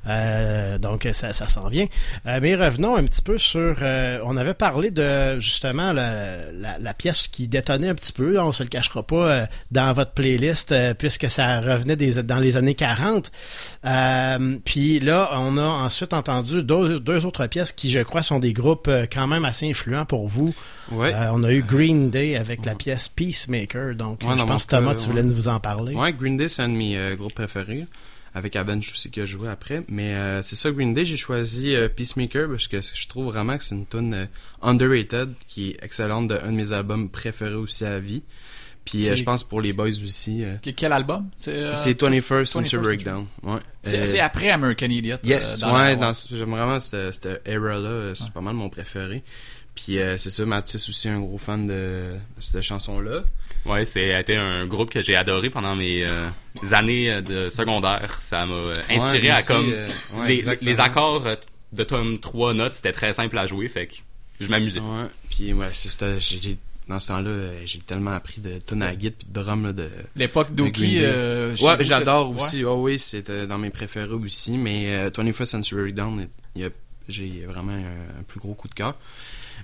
[0.08, 1.88] Euh, donc ça, ça s'en vient.
[2.28, 3.76] Euh, mais revenons un petit peu sur.
[3.82, 8.40] euh, on avait parlé de justement la, la, la pièce qui détonnait un petit peu.
[8.42, 12.40] On se le cachera pas euh, dans votre playlist euh, puisque ça revenait des, dans
[12.40, 13.32] les années 40.
[13.86, 18.40] Euh, puis là, on a ensuite entendu deux, deux autres pièces qui, je crois, sont
[18.40, 20.54] des groupes quand même assez influents pour vous.
[20.92, 21.14] Ouais.
[21.14, 23.96] Euh, on a eu Green Day avec la pièce Peacemaker.
[23.96, 25.28] Donc, Ouais, je pense cas, Thomas, tu voulais ouais.
[25.28, 25.96] nous en parler.
[25.96, 27.86] Ouais, Green Day, c'est un de mes groupes préférés.
[28.36, 29.84] Avec Avenge aussi que je jouais après.
[29.90, 33.58] Mais euh, c'est ça, Green Day, j'ai choisi euh, Peacemaker parce que je trouve vraiment
[33.58, 34.26] que c'est une tune euh,
[34.64, 38.24] underrated qui est excellente de un de mes albums préférés aussi à vie.
[38.86, 40.44] Puis euh, Qui- je pense pour les boys aussi.
[40.44, 41.30] euh, Que- Quel album?
[41.38, 43.28] C'est euh, c'est 21st Century 21st Breakdown.
[43.44, 43.60] Ouais.
[43.84, 45.16] C'est Euh, après American Idiot.
[45.16, 48.56] euh, Yes, dans ouais, la- dans j'aime vraiment cette, cette era-là, euh, c'est pas mal
[48.56, 49.24] mon préféré.
[49.76, 53.24] Puis euh, c'est ça, Mathis aussi un gros fan de cette chanson-là.
[53.66, 56.30] Ouais, c'est été un groupe que j'ai adoré pendant mes euh,
[56.72, 58.20] années euh, de secondaire.
[58.20, 61.26] Ça m'a inspiré Ouais, à aussi, comme euh, ouais, les, accords
[61.72, 63.96] de tome 3 notes, c'était très simple à jouer, fait que
[64.40, 64.80] je m'amusais.
[64.80, 69.18] Ouais, puis ouais, c'est j'ai dans ce temps-là, j'ai tellement appris de tonnes à guitare
[69.20, 72.66] puis de drum là, de L'époque d'Oki, euh, ouais, j'adore aussi.
[72.66, 76.28] Oh, oui, c'était dans mes préférés aussi, mais euh, 21st Century Down,
[77.08, 78.96] j'ai vraiment un, un plus gros coup de cœur.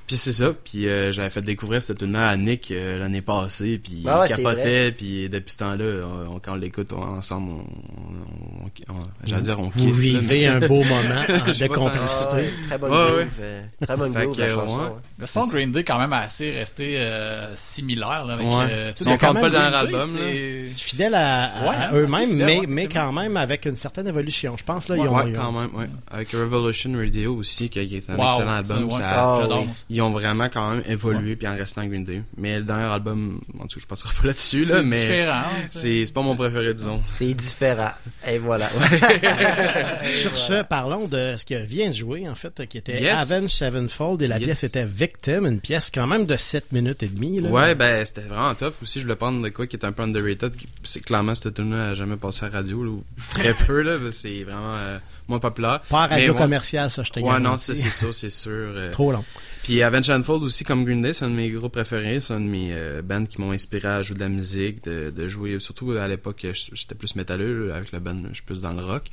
[0.09, 3.77] Puis c'est ça, puis euh, j'avais fait découvrir cette tune à Nick euh, l'année passée,
[3.77, 5.85] puis Ah ouais, il capotait, puis depuis ce temps-là,
[6.31, 10.19] on- quand on l'écoute ensemble, on, on, on- on- j'allais dire on Vous kiffe, là,
[10.19, 12.35] vivez mais- un beau moment de complicité.
[12.37, 13.27] Ouais, très bonne Ouais, groove, ouais.
[13.39, 14.83] euh, très bonne groove, que, la chanson, ouais.
[14.85, 14.89] ouais.
[15.19, 18.53] Le son de Green Day quand même assez resté euh, similaire là, avec Ouais.
[18.67, 20.83] euh, tu Si sais, on a compte pas même le dernier Green Day, album, c'est-
[20.83, 24.07] Fidèles à, à- Ouais, à hein, eux-mêmes, mais, ouais, mais quand même avec une certaine
[24.07, 24.55] évolution.
[24.57, 25.69] Je pense là, ils ont, quand même.
[26.11, 28.89] Avec Revolution Radio aussi, qui, est un excellent album.
[28.91, 29.65] j'adore.
[29.99, 32.21] Ils ont vraiment quand même évolué puis en restant Green Day.
[32.37, 35.43] Mais le dernier album, en tout cas, je passerai pas là-dessus, là, C'est mais différent,
[35.67, 37.01] c'est c'est pas mon préféré, disons.
[37.05, 37.91] C'est différent.
[38.25, 38.69] Et voilà.
[40.21, 43.29] Sur ce, parlons de ce qui vient de jouer, en fait, qui était Yes.
[43.31, 44.45] Avenged Sevenfold, et la Yes.
[44.45, 47.39] pièce était Victim, une pièce quand même de 7 minutes et demie.
[47.39, 47.49] Là.
[47.49, 48.99] Ouais, ben c'était vraiment tough aussi.
[48.99, 50.55] Je voulais prendre de quoi qui est un peu underrated.
[50.55, 53.53] qui- C'est clairement cette tune là a jamais passé à la radio, là, ou très
[53.67, 53.97] peu là.
[54.11, 54.97] C'est vraiment euh,
[55.29, 55.81] moins populaire.
[55.89, 56.37] Pas à radio Mais ouais.
[56.45, 58.51] commerciale, ça, je te Ouais, non, c'est c'est ça, c'est sûr.
[58.51, 58.89] euh.
[58.91, 59.23] Trop long.
[59.63, 62.19] Puis Avenged Unfold aussi, comme Green Day, c'est un de mes groupes préférés.
[62.21, 65.09] C'est un de mes euh, bands qui m'ont inspiré à jouer de la musique, de,
[65.11, 65.59] de jouer.
[65.59, 67.73] Surtout à l'époque, j'étais plus métalleux.
[67.73, 69.03] Avec le band, je suis plus dans le rock.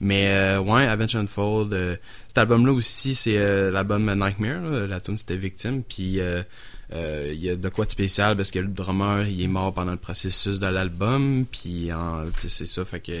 [0.00, 1.72] Mais euh, ouais, Avenged Unfold.
[1.72, 1.96] euh,
[2.28, 4.60] cet album-là aussi, c'est euh, l'album Nightmare.
[4.62, 4.86] là.
[4.86, 5.82] La tune c'était Victime.
[5.82, 6.20] Puis
[6.94, 9.74] euh, il y a de quoi de spécial parce que le drummer, il est mort
[9.74, 11.44] pendant le processus de l'album.
[11.50, 11.88] Puis
[12.36, 13.12] c'est ça, fait que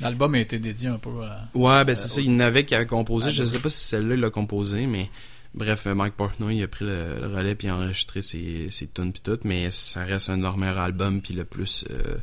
[0.00, 1.48] L'album a été dédié un peu à...
[1.54, 2.20] Ouais, ben c'est Euh, ça.
[2.20, 3.30] Il y en avait qui avait composé.
[3.30, 5.10] Je sais pas si celle-là il l'a composé, mais
[5.54, 8.86] bref, euh, Mike Portnoy il a pris le, le relais puis a enregistré ses, ses
[8.86, 9.38] tunes puis tout.
[9.44, 12.16] Mais ça reste un de leurs meilleurs albums puis le plus euh,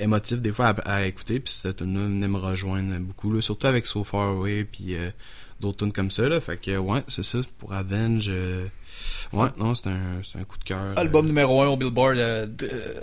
[0.00, 1.40] émotif des fois à, à écouter.
[1.40, 5.10] Puis cette tune-là venait me rejoindre beaucoup, là, surtout avec So Far Away puis euh,
[5.60, 6.26] d'autres tunes comme ça.
[6.28, 6.40] Là.
[6.40, 8.30] Fait que ouais, c'est ça pour Avenge.
[9.32, 10.78] Ouais, non, c'est un, c'est un coup de cœur.
[10.80, 12.46] euh, Album numéro 1 au Billboard euh,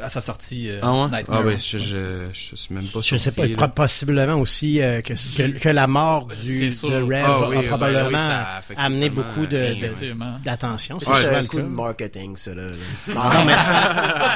[0.02, 0.70] à sa sortie.
[0.70, 1.10] euh, Ah ouais?
[1.10, 1.40] Nightmare.
[1.44, 1.98] Ah ouais, je, je,
[2.34, 3.68] je suis même pas Je sais pas, pro- là.
[3.68, 6.90] possiblement aussi euh, que, que, que la mort du, C'est sûr.
[6.92, 9.50] de Rev Ah oui, a oui, probablement oui, ça a affecté amené beaucoup de-
[9.80, 11.00] de- d'attention.
[11.00, 12.64] C'est C'est souvent un coup de marketing, ça, là.
[12.66, 12.72] là.
[13.08, 14.36] Non, mais sans, Ça,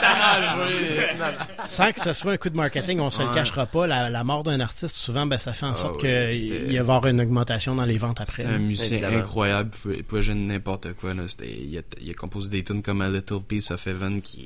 [1.66, 3.34] c'est sans que ce soit un coup de marketing, on se le Ouais.
[3.34, 3.88] cachera pas.
[3.88, 6.78] La, la mort d'un artiste, souvent, ben, ça fait en Ah sorte ouais, qu'il y
[6.78, 8.46] avoir une augmentation dans les ventes après.
[8.46, 11.14] Un musicien incroyable, il pouvait- il pouvait jouer n'importe quoi.
[11.14, 11.24] là.
[11.28, 14.44] c'était, il, a, il a composé des tunes comme A Little Piece of Heaven, qui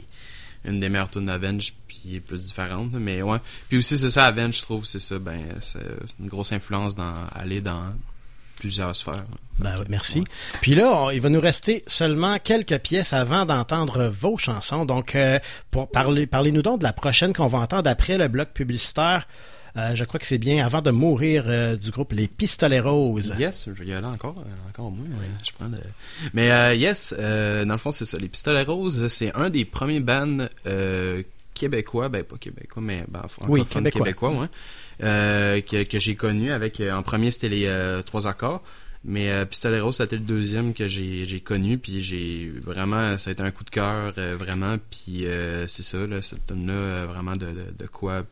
[0.66, 2.92] est une des meilleures tunes d'Avenge, puis plus différente.
[2.94, 3.40] Mais ouais.
[3.70, 5.80] Puis aussi, c'est ça, Avenge, je trouve, c'est ça, ben, c'est
[6.20, 7.94] une grosse influence dans aller dans
[8.60, 9.24] plusieurs sphères.
[9.58, 10.24] Ben merci.
[10.62, 14.86] Puis là, on- il va nous rester seulement quelques pièces avant d'entendre vos chansons.
[14.86, 15.40] Donc, euh,
[15.72, 19.28] pour parler, parlez-nous donc de la prochaine qu'on va entendre après le bloc publicitaire.
[19.78, 23.34] Euh, je crois que c'est bien avant de mourir euh, du groupe Les Pistolets Roses.
[23.40, 25.06] Yes, je vais y aller encore, euh, encore moins.
[25.44, 25.70] je prends.
[26.34, 28.18] Mais yes, euh, dans le fond, c'est ça.
[28.18, 30.48] Les Pistolets Roses, c'est un des premiers bands
[31.54, 33.92] québécois, ben pas québécois, mais ben, Oui, québécois.
[33.92, 34.48] québécois, ouais,
[35.04, 38.64] euh, que, que j'ai connu avec, euh, en premier, c'était les euh, trois accords.
[39.04, 43.34] Mais euh, Pistolet Rose, c'était le deuxième que j'ai connu, puis j'ai vraiment, ça a
[43.34, 45.26] été un coup de cœur, vraiment, puis
[45.68, 48.24] c'est ça, là, cette euh, vraiment de, de, de quoi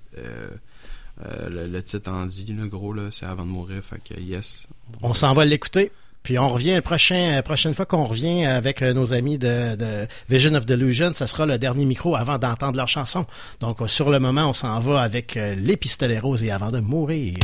[1.21, 4.67] le, le titre en dit, là, gros, là, c'est avant de mourir, fait que yes.
[5.01, 5.91] On s'en va l'écouter.
[6.23, 10.53] Puis on revient prochain, prochaine fois qu'on revient avec euh, nos amis de, de Vision
[10.53, 13.25] of Delusion, ça sera le dernier micro avant d'entendre leur chanson.
[13.61, 16.71] Donc euh, sur le moment, on s'en va avec euh, les pistolets roses et avant
[16.71, 17.37] de mourir.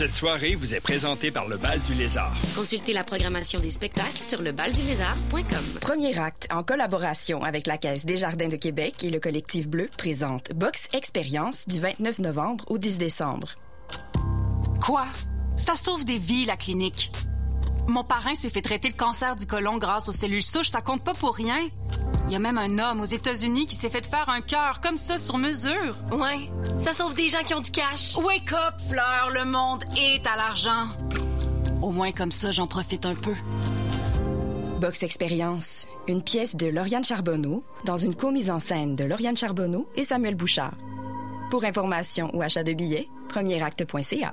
[0.00, 2.34] Cette soirée vous est présentée par le Bal du Lézard.
[2.56, 5.78] Consultez la programmation des spectacles sur lebaldulézard.com.
[5.82, 9.90] Premier acte, en collaboration avec la Caisse des Jardins de Québec et le Collectif Bleu,
[9.98, 13.56] présente Box Expérience du 29 novembre au 10 décembre.
[14.80, 15.04] Quoi?
[15.58, 17.12] Ça sauve des vies, la clinique.
[17.90, 21.02] Mon parrain s'est fait traiter le cancer du côlon grâce aux cellules souches, ça compte
[21.02, 21.58] pas pour rien.
[22.28, 24.96] Il y a même un homme aux États-Unis qui s'est fait faire un cœur comme
[24.96, 25.96] ça sur mesure.
[26.12, 26.48] Ouais,
[26.78, 28.16] ça sauve des gens qui ont du cash.
[28.18, 30.86] Wake up, Fleur, le monde est à l'argent.
[31.82, 33.34] Au moins comme ça, j'en profite un peu.
[34.80, 39.88] Box Expérience, une pièce de Lauriane Charbonneau dans une co-mise en scène de Lauriane Charbonneau
[39.96, 40.74] et Samuel Bouchard.
[41.50, 44.32] Pour information ou achat de billets, premieracte.ca.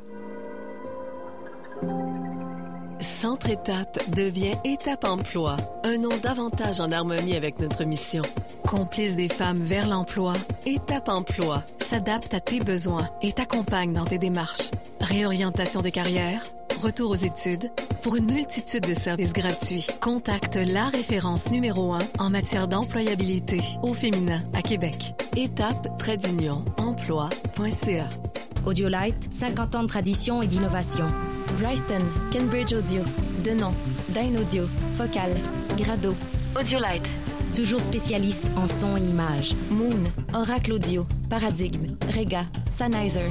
[2.99, 8.23] Centre Étape devient Étape Emploi, un nom davantage en harmonie avec notre mission.
[8.67, 10.33] Complice des femmes vers l'emploi,
[10.65, 14.71] Étape Emploi s'adapte à tes besoins et t'accompagne dans tes démarches.
[14.99, 16.41] Réorientation de carrière,
[16.81, 17.71] retour aux études,
[18.01, 19.87] pour une multitude de services gratuits.
[20.01, 25.13] Contacte la référence numéro 1 en matière d'employabilité au féminin à Québec.
[25.35, 28.09] Étape trait d'union emploi.ca.
[28.65, 31.05] Audiolite, 50 ans de tradition et d'innovation.
[31.57, 33.03] Bryston, Cambridge Audio,
[33.43, 33.73] Denon,
[34.39, 35.35] Audio, Focal,
[35.77, 36.15] Grado.
[36.57, 37.05] Audiolite.
[37.53, 39.55] Toujours spécialiste en son et image.
[39.69, 40.03] Moon,
[40.33, 43.29] Oracle Audio, Paradigme, Rega, Sennheiser.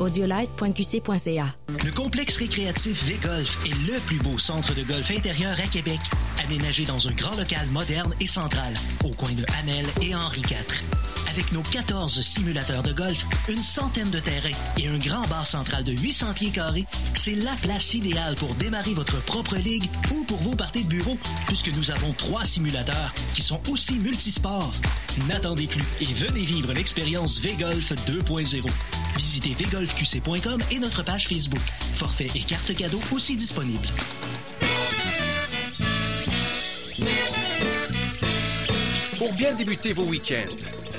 [0.00, 1.54] Audiolite.qc.ca.
[1.84, 6.00] Le complexe récréatif V-Golf est le plus beau centre de golf intérieur à Québec,
[6.46, 8.72] aménagé dans un grand local moderne et central,
[9.04, 11.07] au coin de Hamel et Henri IV.
[11.38, 15.84] Avec nos 14 simulateurs de golf, une centaine de terrains et un grand bar central
[15.84, 16.84] de 800 pieds carrés,
[17.14, 21.16] c'est la place idéale pour démarrer votre propre ligue ou pour vos parties de bureau,
[21.46, 24.74] puisque nous avons trois simulateurs qui sont aussi multisports.
[25.28, 28.68] N'attendez plus et venez vivre l'expérience V-Golf 2.0.
[29.16, 31.62] Visitez vgolfqc.com et notre page Facebook.
[31.92, 33.86] Forfait et carte cadeau aussi disponibles.
[39.28, 40.56] Pour bien débuter vos week-ends,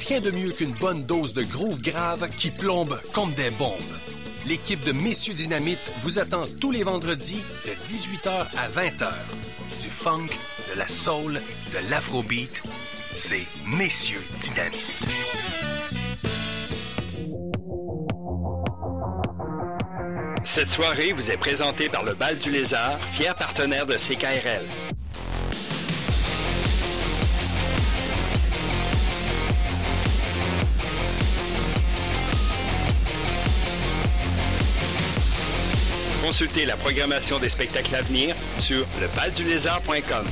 [0.07, 3.73] rien de mieux qu'une bonne dose de groove grave qui plombe comme des bombes.
[4.45, 9.11] L'équipe de Messieurs Dynamite vous attend tous les vendredis de 18h à 20h.
[9.81, 10.27] Du funk,
[10.71, 11.41] de la soul,
[11.73, 12.61] de l'afrobeat,
[13.13, 15.05] c'est Messieurs Dynamite.
[20.43, 24.98] Cette soirée vous est présentée par le Bal du Lézard, fier partenaire de CKRL.
[36.21, 40.25] Consultez la programmation des spectacles à venir sur lebaldulézard.com.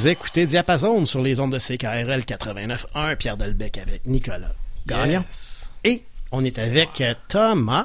[0.00, 4.54] Vous écoutez Diapason sur les ondes de CKRL 89.1, Pierre Delbecq avec Nicolas
[4.86, 5.22] Gagnon.
[5.28, 5.74] Yes.
[5.84, 7.84] Et on est avec Thomas,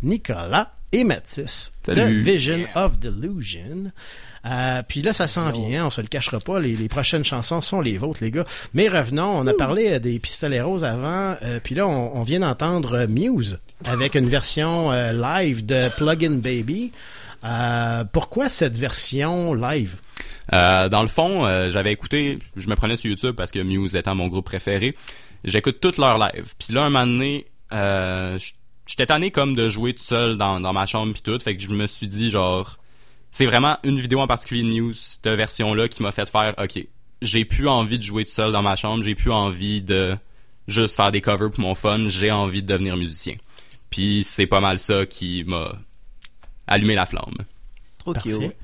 [0.00, 2.00] Nicolas et Mathis de.
[2.02, 3.90] Vision of Delusion.
[4.44, 6.60] Euh, puis là, ça s'en vient, on se le cachera pas.
[6.60, 8.44] Les, les prochaines chansons sont les vôtres, les gars.
[8.72, 12.22] Mais revenons, on a parlé euh, des Pistolets Roses avant, euh, puis là, on, on
[12.22, 16.92] vient d'entendre Muse avec une version euh, live de Plugin Baby.
[17.44, 19.96] Euh, pourquoi cette version live?
[20.52, 23.96] Euh, dans le fond, euh, j'avais écouté, je me prenais sur YouTube parce que Muse
[23.96, 24.96] étant mon groupe préféré,
[25.44, 26.54] j'écoute toutes leurs lives.
[26.58, 28.38] Puis là, un moment donné, euh,
[28.86, 31.62] j'étais tanné comme de jouer tout seul dans, dans ma chambre puis tout, fait que
[31.62, 32.78] je me suis dit genre,
[33.30, 36.86] c'est vraiment une vidéo en particulier de Muse, cette version-là, qui m'a fait faire, ok,
[37.22, 40.16] j'ai plus envie de jouer tout seul dans ma chambre, j'ai plus envie de
[40.68, 43.34] juste faire des covers pour mon fun, j'ai envie de devenir musicien.
[43.90, 45.72] Puis c'est pas mal ça qui m'a
[46.66, 47.36] allumé la flamme.
[47.98, 48.56] Trop Parfait.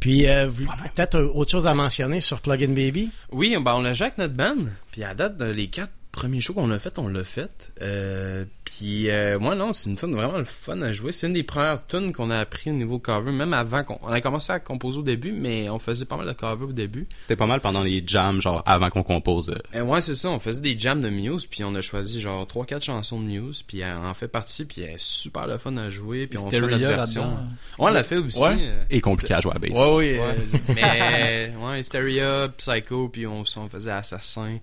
[0.00, 3.10] Puis, euh, peut-être euh, autre chose à mentionner sur Plugin Baby?
[3.32, 4.56] Oui, ben on l'a joué avec notre band.
[4.92, 7.72] Puis à date, euh, les quatre premiers shows qu'on a fait, on l'a fait.
[7.82, 11.12] Euh, puis euh, moi non, c'est une tune vraiment le fun à jouer.
[11.12, 14.08] C'est une des premières tunes qu'on a appris au niveau cover, même avant qu'on on
[14.08, 17.06] a commencé à composer au début, mais on faisait pas mal de cover au début.
[17.20, 19.50] C'était pas mal pendant les jams, genre avant qu'on compose.
[19.50, 22.20] euh, Euh, ouais, c'est ça, on faisait des jams de Muse, puis on a choisi
[22.20, 25.46] genre trois quatre chansons de Muse, puis elle en fait partie, puis elle est super
[25.46, 27.24] le fun à jouer, puis on fait Hysteria notre version.
[27.24, 27.36] Ouais,
[27.78, 28.42] on l'a fait aussi.
[28.42, 28.72] Ouais.
[28.90, 29.70] Et compliqué à jouer à bass.
[29.72, 30.18] Ouais, oui.
[30.18, 30.32] euh,
[30.74, 34.58] mais, ouais, Hysteria, Psycho, puis on, on faisait Assassin.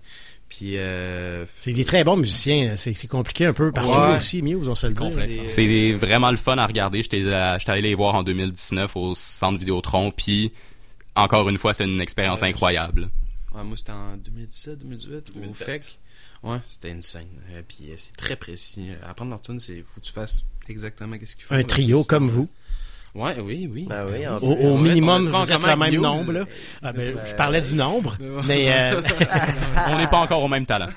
[0.49, 2.76] Puis, euh, C'est des très bons musiciens.
[2.76, 4.18] C'est c'est compliqué un peu partout Ouais.
[4.18, 5.41] aussi, Muse, on se le dit.
[5.48, 7.02] C'est vraiment le fun à regarder.
[7.02, 10.52] J'étais euh, j'étais allé les voir en 2019 au centre Vidéotron, puis
[11.15, 12.49] encore une fois, c'est une expérience Ouais.
[12.49, 13.10] incroyable.
[13.56, 15.65] ouais, moi, c'était en 2017, 2018, au 2007.
[15.86, 15.99] FEC.
[16.44, 17.26] Ouais, c'était insane.
[17.52, 18.90] Euh, puis euh, c'est très précis.
[19.07, 21.53] Apprendre leur tune, c'est faut que tu fasses exactement qu'est-ce qu'il faut.
[21.56, 22.48] Un trio comme vous.
[23.15, 23.85] Ouais, oui, oui.
[23.88, 26.31] Ben oui, en Au, au minimum, on est pas vous êtes le même nombre.
[26.31, 26.45] Là.
[26.81, 28.18] Ah, ben, je parlais du nombre,
[28.48, 29.02] mais euh,
[29.90, 30.90] On n'est pas encore au même talent.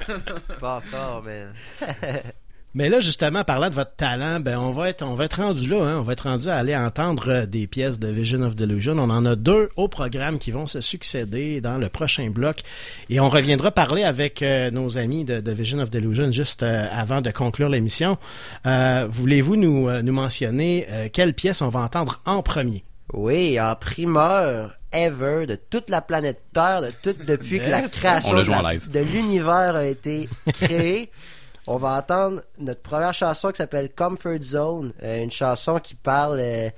[0.59, 1.45] Pas encore, mais.
[2.77, 5.67] mais là justement, parlant de votre talent, ben on va être on va être rendu
[5.67, 8.55] là, hein, on va être rendu à aller entendre euh, des pièces de Vision of
[8.55, 8.99] Delusion.
[8.99, 12.61] On en a deux au programme qui vont se succéder dans le prochain bloc,
[13.09, 16.87] et on reviendra parler avec euh, nos amis de, de Vision of Delusion juste euh,
[16.93, 18.19] avant de conclure l'émission.
[18.67, 22.85] Euh, Voulez-vous nous euh, nous mentionner euh, quelle pièce on va entendre en premier?
[23.15, 28.35] Oui, en primeur ever de toute la planète Terre, de tout depuis que la création
[28.35, 30.29] de l'univers a été
[30.61, 31.11] créée.
[31.67, 36.39] On va entendre notre première chanson qui s'appelle Comfort Zone, euh, une chanson qui parle
[36.41, 36.71] euh,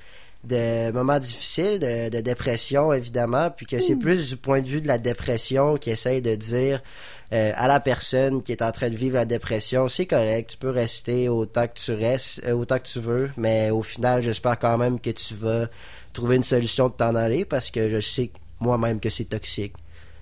[0.44, 4.81] de moments difficiles, de, de dépression évidemment, puis que c'est plus du point de vue
[4.81, 6.81] de la dépression qui essaye de dire
[7.32, 10.56] euh, à la personne qui est en train de vivre la dépression, c'est correct, tu
[10.56, 14.59] peux rester autant que tu restes, euh, autant que tu veux, mais au final, j'espère
[14.59, 15.66] quand même que tu vas
[16.12, 19.74] trouver une solution de t'en aller parce que je sais moi-même que c'est toxique.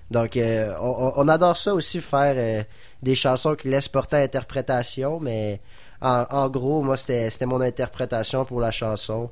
[0.09, 2.63] Donc, euh, on, adore ça aussi, faire euh,
[3.03, 5.59] des chansons qui laissent porter à interprétation, mais
[6.01, 9.29] en, gros, moi, c'était mon interprétation pour la chanson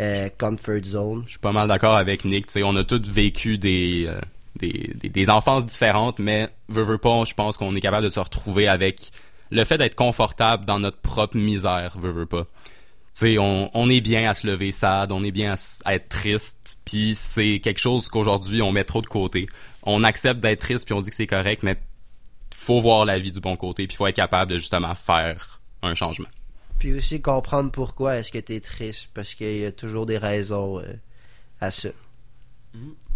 [0.00, 1.22] euh, Comfort Zone.
[1.26, 2.46] Je suis pas mal d'accord avec Nick.
[2.46, 4.20] Tu sais, on a tous vécu des, euh,
[4.56, 8.10] des, des, des enfances différentes, mais veux, veux pas, je pense qu'on est capable de
[8.10, 9.10] se retrouver avec
[9.50, 12.44] le fait d'être confortable dans notre propre misère, veux, veux pas.
[13.14, 15.94] Tu sais, on, on est bien à se lever sad, on est bien à, à
[15.94, 19.46] être triste, puis c'est quelque chose qu'aujourd'hui on met trop de côté.
[19.86, 21.76] On accepte d'être triste puis on dit que c'est correct, mais
[22.54, 25.94] faut voir la vie du bon côté, puis faut être capable de justement faire un
[25.94, 26.28] changement.
[26.78, 30.18] Puis aussi comprendre pourquoi est-ce que tu es triste, parce qu'il y a toujours des
[30.18, 30.92] raisons euh,
[31.60, 31.90] à ça.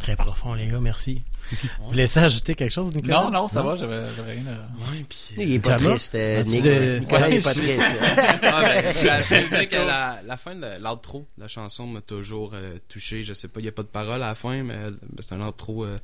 [0.00, 1.22] Très profond, les gars, merci.
[1.84, 3.24] Vous laissez ajouter quelque chose, Nicolas?
[3.24, 4.90] Non, non, ça va, j'avais rien à...
[4.90, 5.18] Ouais, puis...
[5.36, 5.90] Il est pas Thomas?
[5.90, 7.78] triste, euh, Nicolas, il est pas triste.
[8.42, 12.00] Ah, ben, je je dirais que la, la fin de l'outro de la chanson m'a
[12.00, 13.22] toujours euh, touché.
[13.22, 14.90] Je sais pas, il y a pas de parole à la fin, mais euh,
[15.20, 15.98] c'est un outro euh,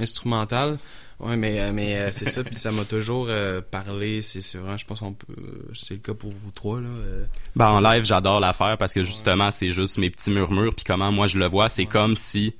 [0.00, 0.78] instrumental.
[1.20, 4.20] Ouais, mais euh, mais euh, c'est ça, puis ça m'a toujours euh, parlé.
[4.22, 5.34] C'est c'est vraiment, je pense qu'on peut,
[5.74, 6.88] c'est le cas pour vous trois là.
[6.88, 7.24] euh.
[7.54, 10.74] Ben, en live, j'adore la faire parce que justement, c'est juste mes petits murmures.
[10.74, 12.54] Puis comment moi je le vois, c'est comme si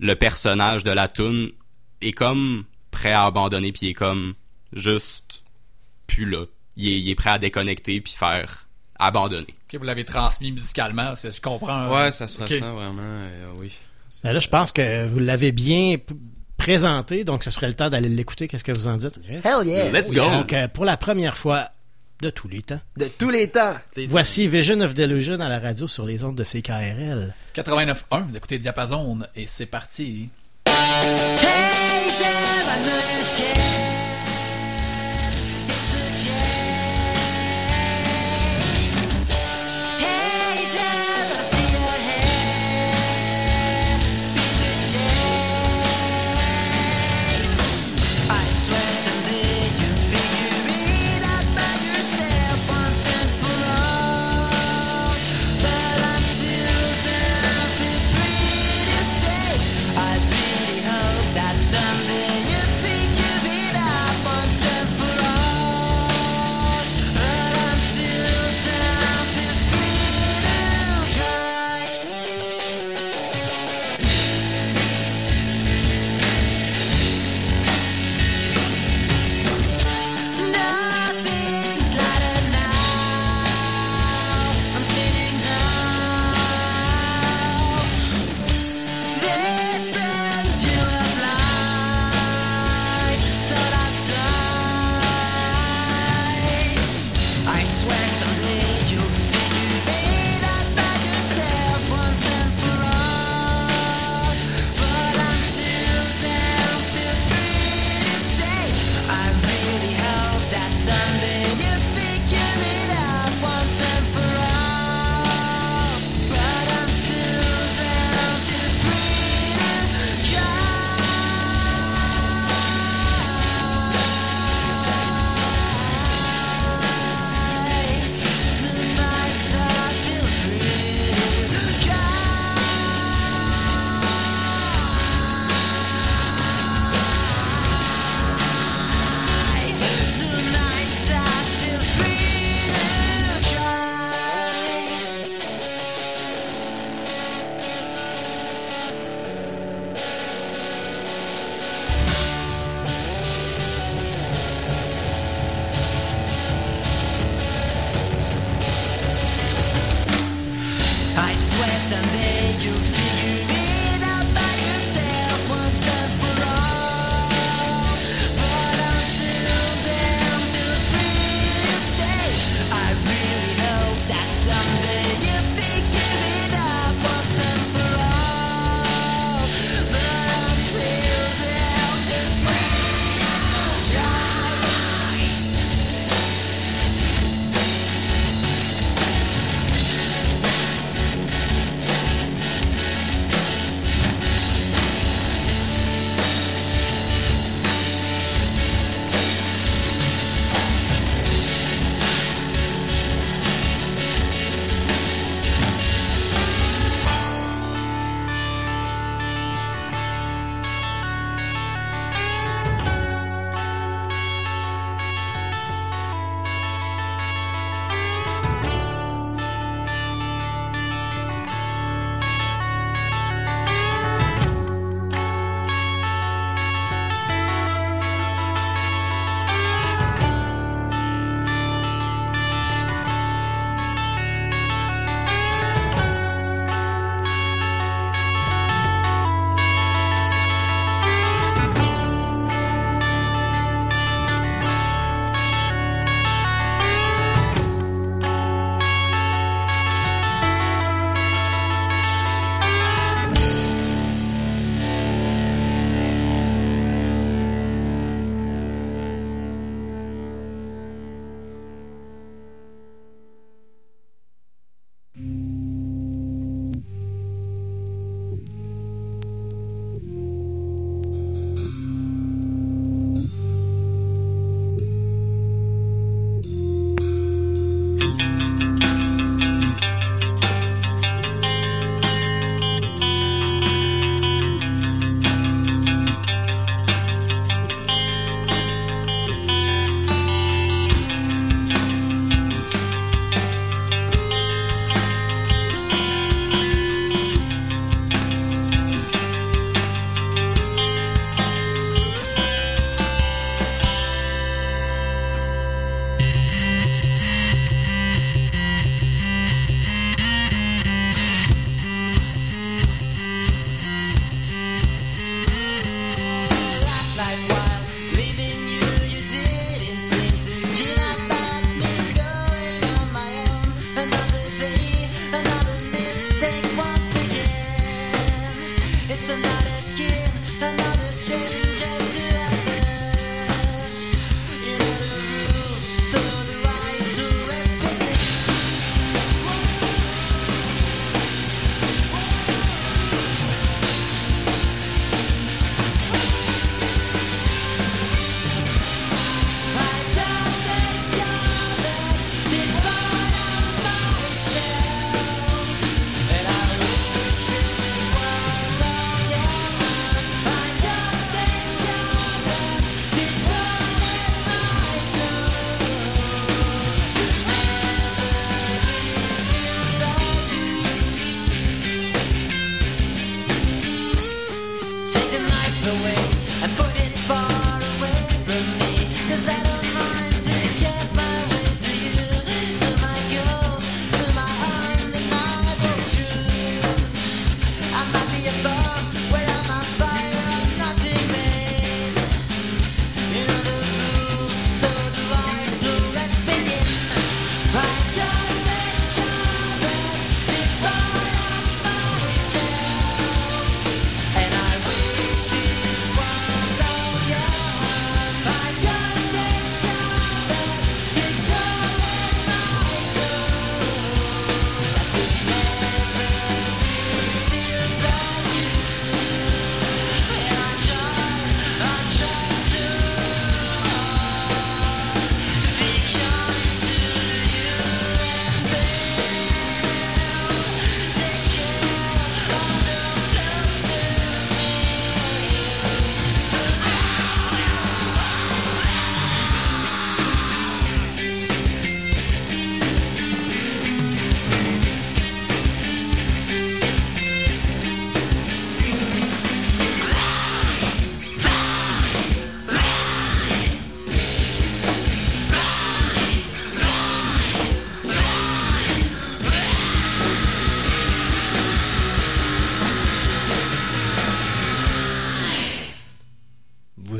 [0.00, 1.50] le personnage de la tune
[2.00, 4.34] est comme prêt à abandonner, puis il est comme
[4.72, 5.44] juste
[6.06, 6.44] plus là.
[6.76, 8.68] Il est, il est prêt à déconnecter puis faire
[8.98, 9.46] abandonner.
[9.72, 11.88] Ok, vous l'avez transmis musicalement, c'est- je comprends.
[11.94, 12.48] Ouais, ça se Ok.
[12.48, 13.02] ressent vraiment.
[13.02, 13.72] euh, oui.
[14.22, 15.96] Ben là, je pense que vous l'avez bien
[16.56, 18.46] présenté, donc ce serait le temps d'aller l'écouter.
[18.48, 19.18] Qu'est-ce que vous en dites?
[19.28, 19.90] Hell yeah!
[19.90, 20.24] Let's go!
[20.24, 21.70] Donc, euh, pour la première fois
[22.24, 23.74] de tous les temps, De tous les temps!
[24.08, 27.34] voici Vision of Delusion à la radio sur les ondes de CKRL.
[27.54, 30.30] 89.1, vous écoutez Diapason et c'est parti.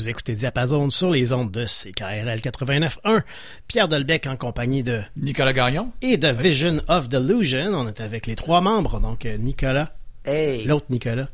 [0.04, 3.22] Vous écoutez Diapason sur les ondes de CKRL 89.1.
[3.66, 7.72] Pierre Delbecq en compagnie de Nicolas Gagnon et de Vision of Delusion.
[7.72, 9.94] On est avec les trois membres, donc euh, Nicolas,
[10.26, 10.64] Hey!
[10.66, 11.28] l'autre Nicolas.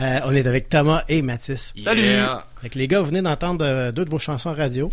[0.00, 1.72] Euh, on est avec Thomas et Mathis.
[1.82, 2.02] Salut!
[2.02, 2.44] Yeah.
[2.60, 4.90] Fait que les gars, vous venez d'entendre euh, deux de vos chansons radio.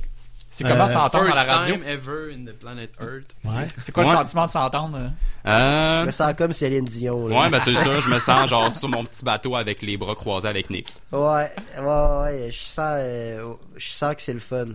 [0.51, 1.76] C'est comment Euh, s'entendre à la radio?
[1.76, 3.35] time ever in the planet Earth.
[3.43, 3.67] Ouais.
[3.81, 4.97] C'est quoi le sentiment de s'entendre?
[4.97, 5.49] euh?
[5.49, 7.27] Euh, Je me sens comme Céline Dion.
[7.27, 7.39] là.
[7.41, 10.15] ouais, ben c'est ça, je me sens genre sur mon petit bateau avec les bras
[10.15, 10.88] croisés avec Nick.
[11.11, 14.69] Ouais, ouais, ouais, je sens, euh, je sens que c'est le fun.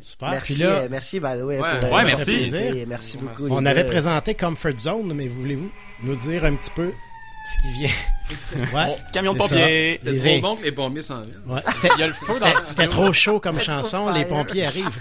[0.00, 0.30] Super.
[0.30, 1.60] Merci, là, euh, merci, by the way.
[1.60, 2.84] Ouais, pour, ouais, votre merci.
[2.88, 3.46] Merci beaucoup.
[3.50, 5.70] on avait présenté Comfort Zone, mais voulez-vous
[6.02, 6.90] nous dire un petit peu
[7.46, 7.90] ce qui vient?
[8.72, 8.96] Ouais.
[9.12, 9.98] Camion de pompiers.
[9.98, 11.40] C'était Les trop bon que les pompiers s'en viennent.
[11.46, 12.88] Ouais, c'était- Il y a le feu dans c'était- le C'était studio.
[12.90, 15.00] trop chaud comme chanson, les pompiers arrivent.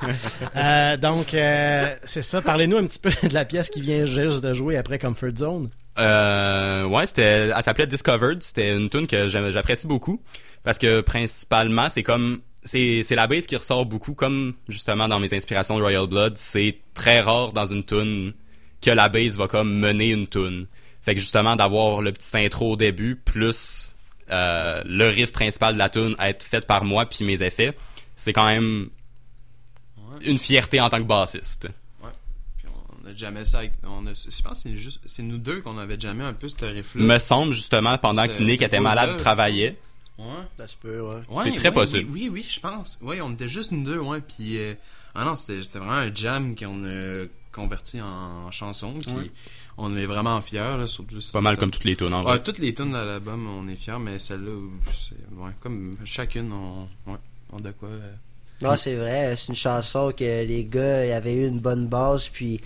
[0.55, 2.41] Euh, donc, euh, c'est ça.
[2.41, 5.69] Parlez-nous un petit peu de la pièce qui vient juste de jouer après Comfort Zone.
[5.97, 8.41] Euh, ouais, c'était, elle s'appelait Discovered.
[8.43, 10.21] C'était une tune que j'apprécie beaucoup
[10.63, 15.19] parce que principalement c'est comme c'est c'est la base qui ressort beaucoup comme justement dans
[15.19, 16.33] mes inspirations de Royal Blood.
[16.37, 18.33] C'est très rare dans une tune
[18.81, 20.65] que la base va comme mener une tune.
[21.01, 23.93] Fait que justement d'avoir le petit intro au début plus
[24.29, 27.75] euh, le riff principal de la tune être fait par moi puis mes effets,
[28.15, 28.89] c'est quand même
[30.21, 31.67] une fierté en tant que bassiste.
[32.57, 32.67] Puis
[33.03, 35.61] on a jamais ça avec, on a, je pense que c'est juste, c'est nous deux
[35.61, 37.03] qu'on avait jamais un peu ce riff-là.
[37.03, 39.77] Me semble justement pendant que Nick était malade travaillait.
[40.17, 40.25] Ouais.
[40.57, 41.21] Ça se peut, ouais.
[41.29, 42.09] Ouais, C'est très ouais, possible.
[42.11, 42.99] Oui, oui, oui, je pense.
[43.01, 44.21] Oui, on était juste nous deux, ouais.
[44.21, 44.75] Puis, euh,
[45.15, 48.93] ah non, c'était c'était vraiment un jam qu'on a converti en chanson.
[48.99, 49.31] Puis, Ouais.
[49.77, 51.19] On est vraiment fiers, là, surtout.
[51.33, 52.13] Pas mal comme toutes les tunes.
[52.13, 54.51] Ouais, toutes les tunes de l'album, on est fiers, mais celle-là,
[54.93, 57.17] c'est, ouais, comme chacune, on, ouais,
[57.51, 57.89] on de quoi.
[57.89, 58.11] euh,
[58.61, 59.35] Non, c'est vrai.
[59.35, 62.29] C'est une chanson que les gars avaient eu une bonne base.
[62.29, 62.61] Puis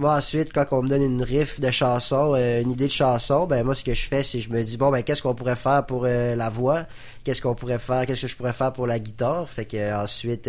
[0.00, 3.46] moi, ensuite, quand on me donne une riff de chanson, euh, une idée de chanson,
[3.46, 5.34] ben moi, ce que je fais, c'est que je me dis, bon, ben qu'est-ce qu'on
[5.34, 6.86] pourrait faire pour euh, la voix?
[7.22, 8.06] Qu'est-ce qu'on pourrait faire?
[8.06, 9.48] Qu'est-ce que je pourrais faire pour la guitare?
[9.50, 10.48] Fait que euh, ensuite,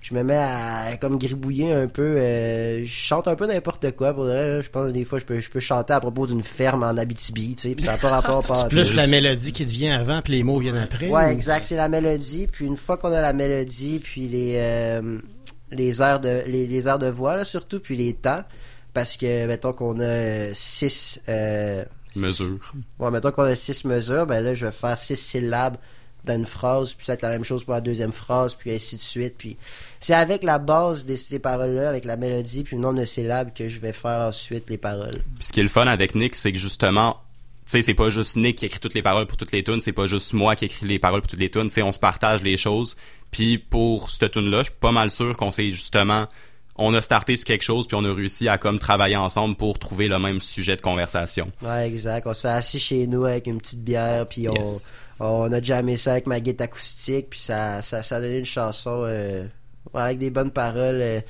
[0.00, 2.16] je me mets à comme gribouiller un peu.
[2.16, 4.14] je chante un peu n'importe quoi.
[4.14, 6.42] Pour vrai, je pense que des fois, je peux, je peux chanter à propos d'une
[6.42, 8.42] ferme en Abitibi, tu sais, puis ça n'a pas rapport.
[8.58, 11.08] C'est plus la mélodie qui te vient avant, puis les mots viennent après.
[11.08, 11.64] Ouais, ou- exact.
[11.64, 12.46] C'est la mélodie.
[12.50, 14.56] Puis une fois qu'on a la mélodie, puis les
[15.70, 18.42] les airs de les, les airs de voix là, surtout, puis les temps,
[18.98, 21.84] parce que mettons qu'on a six euh,
[22.16, 22.58] Mesure.
[22.98, 25.76] Ouais, mettons qu'on a six mesures, ben là je vais faire six syllabes
[26.24, 28.72] dans une phrase, puis ça va être la même chose pour la deuxième phrase, puis
[28.72, 29.34] ainsi de suite.
[29.38, 29.56] Puis
[30.00, 33.52] c'est avec la base de ces paroles-là, avec la mélodie, puis le nombre de syllabes
[33.52, 35.22] que je vais faire ensuite les paroles.
[35.36, 37.20] Puis ce qui est le fun avec Nick, c'est que justement,
[37.66, 39.80] tu sais, c'est pas juste Nick qui écrit toutes les paroles pour toutes les tunes,
[39.80, 41.92] c'est pas juste moi qui écris les paroles pour toutes les tunes, tu sais, on
[41.92, 42.96] se partage les choses.
[43.30, 46.26] Puis pour cette tune là je suis pas mal sûr qu'on s'est justement
[46.78, 49.78] on a starté sur quelque chose puis on a réussi à comme travailler ensemble pour
[49.78, 51.50] trouver le même sujet de conversation.
[51.62, 52.26] Ouais, exact.
[52.26, 54.92] On s'est assis chez nous avec une petite bière, puis on, Yes.
[55.20, 58.44] on a jamais ça avec ma guitare acoustique, puis ça, ça, ça a donné une
[58.44, 59.44] chanson euh,
[59.94, 61.00] avec des bonnes paroles.
[61.00, 61.20] euh.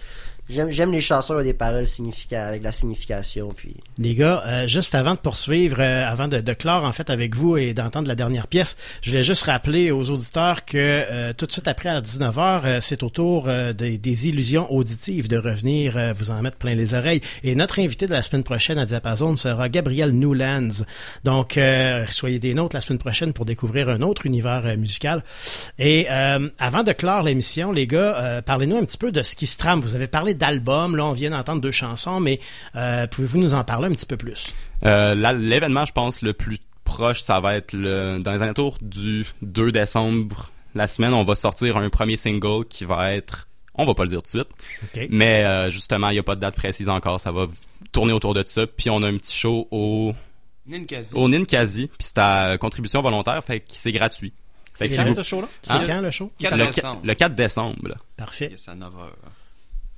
[0.48, 1.86] J'aime, les chansons avec des paroles
[2.32, 3.76] avec la signification, puis...
[3.98, 7.34] Les gars, euh, juste avant de poursuivre, euh, avant de, de clore en fait avec
[7.34, 11.46] vous et d'entendre la dernière pièce, je voulais juste rappeler aux auditeurs que euh, tout
[11.46, 15.36] de suite après à 19h, euh, c'est au tour euh, des, des illusions auditives de
[15.36, 17.20] revenir euh, vous en mettre plein les oreilles.
[17.42, 20.84] Et notre invité de la semaine prochaine à Diapason sera Gabriel Newlands.
[21.24, 21.58] Donc,
[22.10, 25.22] soyez des nôtres la semaine prochaine pour découvrir un autre univers musical.
[25.78, 29.56] Et avant de clore l'émission, les gars, parlez-nous un petit peu de ce qui se
[29.56, 29.80] trame.
[29.80, 32.40] Vous avez parlé d'album, là on vient d'entendre deux chansons, mais
[32.76, 34.54] euh, pouvez-vous nous en parler un petit peu plus?
[34.84, 39.26] Euh, l'événement, je pense, le plus proche, ça va être le, dans les alentours du
[39.42, 40.50] 2 décembre.
[40.74, 44.10] La semaine, on va sortir un premier single qui va être, on va pas le
[44.10, 47.20] dire tout de suite, mais euh, justement, il y a pas de date précise encore.
[47.20, 47.46] Ça va
[47.92, 48.66] tourner autour de ça.
[48.66, 50.14] Puis on a un petit show au
[50.66, 51.14] Ninkasi.
[51.14, 51.86] au Ninkasi.
[51.88, 54.32] Puis c'est à contribution volontaire, fait que c'est gratuit.
[54.70, 55.48] C'est quand, si vous- ce show-là?
[55.62, 55.82] C'est Hein?
[55.86, 56.30] quand, le show?
[56.38, 57.00] 4 le, décembre.
[57.02, 57.96] le 4 décembre.
[58.16, 58.48] Parfait.
[58.50, 59.08] Yes, à 9h.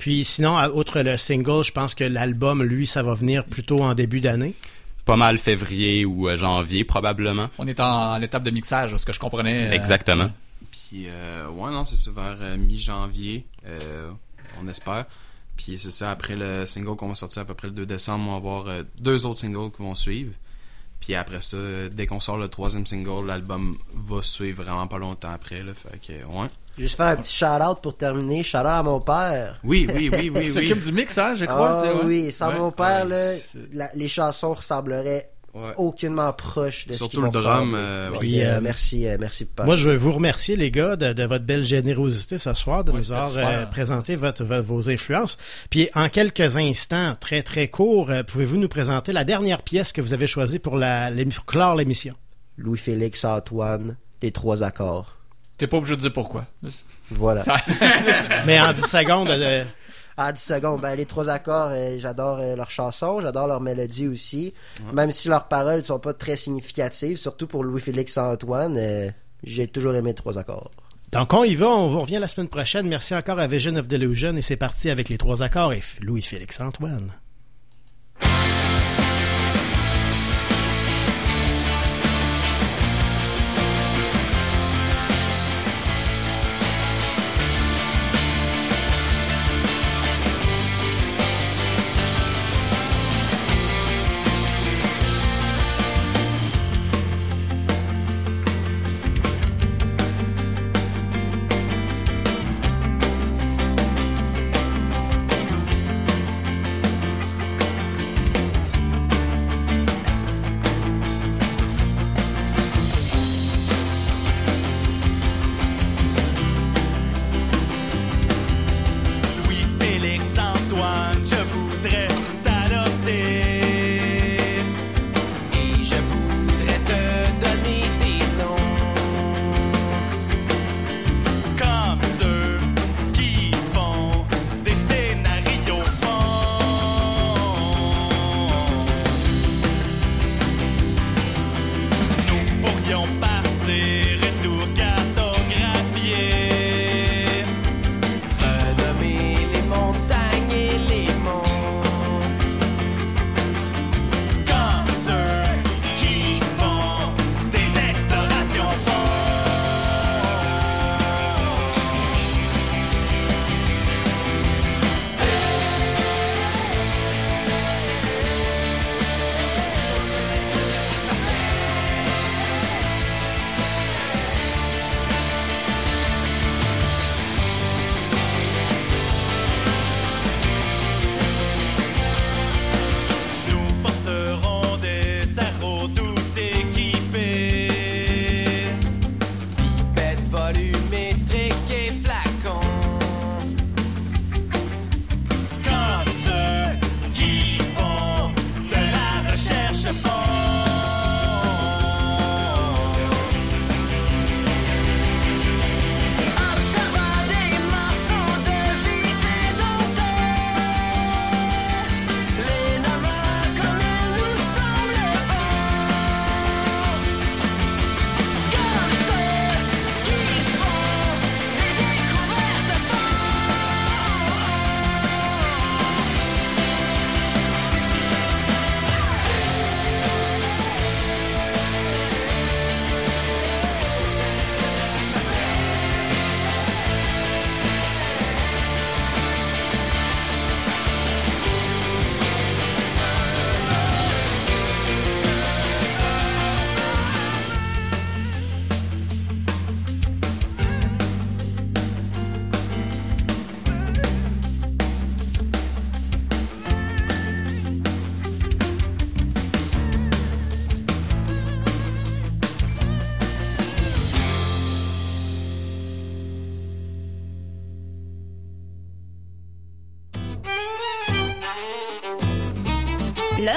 [0.01, 3.93] Puis sinon, outre le single, je pense que l'album, lui, ça va venir plutôt en
[3.95, 4.55] début d'année.
[5.05, 7.51] Pas mal février ou euh, janvier, probablement.
[7.59, 9.69] On est en, en étape de mixage, ce que je comprenais.
[9.69, 10.31] euh, Exactement.
[10.89, 14.11] Puis, euh, ouais, non, c'est ça, vers euh, mi-janvier, euh,
[14.63, 15.05] on espère.
[15.57, 18.25] Puis c'est ça, après le single qu'on va sortir à peu près le 2 décembre,
[18.29, 20.33] on va avoir euh, deux autres singles qui vont suivre.
[21.01, 21.57] Puis après ça,
[21.93, 25.63] dès qu'on sort le troisième single, l'album va suivre vraiment pas longtemps après.
[25.63, 26.49] Là, fait que, ouais.
[26.79, 28.43] Juste faire un petit shout-out pour terminer.
[28.43, 29.59] Shout-out à mon père.
[29.65, 30.47] Oui, oui, oui, oui, Il oui.
[30.49, 31.83] s'occupe du mix, hein, je crois.
[31.85, 32.59] Ah oui, sans Ouais.
[32.59, 35.73] mon père, Ouais, là, c'est- la- les chansons ressembleraient Ouais.
[35.79, 37.73] aucunement proches de Surtout ce le ressembler.
[37.77, 39.67] euh, Puis, euh, euh, merci, euh, merci papa.
[39.67, 42.93] Moi, je veux vous remercier, les gars, de, de votre belle générosité ce soir, de
[42.93, 45.39] Ouais, nous avoir euh, présenté votre, vos influences.
[45.69, 50.01] Puis, en quelques instants, très, très courts, euh, pouvez-vous nous présenter la dernière pièce que
[50.01, 52.15] vous avez choisie pour, la, pour clore l'émission?
[52.57, 55.17] Louis-Félix Antoine, les trois accords.
[55.61, 56.47] T'es pas obligé de dire pourquoi.
[57.11, 57.43] Voilà.
[57.43, 57.57] Ça-
[58.47, 59.63] Mais en 10 secondes, euh,
[60.17, 64.09] En 10 secondes, ben, les trois accords, euh, j'adore euh, leurs chansons, j'adore leur mélodie
[64.09, 64.55] aussi.
[64.95, 69.11] Même si leurs paroles sont pas très significatives, surtout pour Louis-Félix Antoine, euh,
[69.45, 70.71] j'ai toujours aimé trois accords.
[71.13, 72.89] donc on y va, on, on revient la semaine prochaine.
[72.89, 76.59] Merci encore à Vision of Delusion et c'est parti avec les trois accords et Louis-Félix
[76.61, 77.13] Antoine.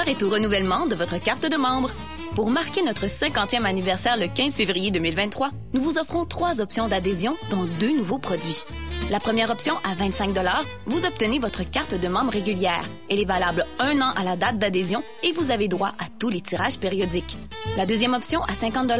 [0.04, 1.90] L'heure est au renouvellement de votre carte de membre.
[2.34, 7.36] Pour marquer notre 50e anniversaire le 15 février 2023, nous vous offrons trois options d'adhésion,
[7.50, 8.62] dont deux nouveaux produits.
[9.10, 10.36] La première option, à 25
[10.86, 12.82] vous obtenez votre carte de membre régulière.
[13.08, 16.28] Elle est valable un an à la date d'adhésion et vous avez droit à tous
[16.28, 17.36] les tirages périodiques.
[17.76, 18.90] La deuxième option, à 50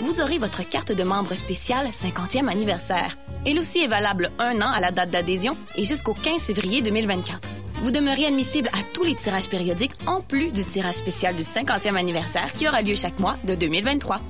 [0.00, 3.16] vous aurez votre carte de membre spéciale 50e anniversaire.
[3.46, 7.57] Elle aussi est valable un an à la date d'adhésion et jusqu'au 15 février 2024.
[7.80, 11.94] Vous demeurez admissible à tous les tirages périodiques en plus du tirage spécial du 50e
[11.94, 14.20] anniversaire qui aura lieu chaque mois de 2023.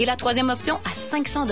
[0.00, 1.46] Et la troisième option, à 500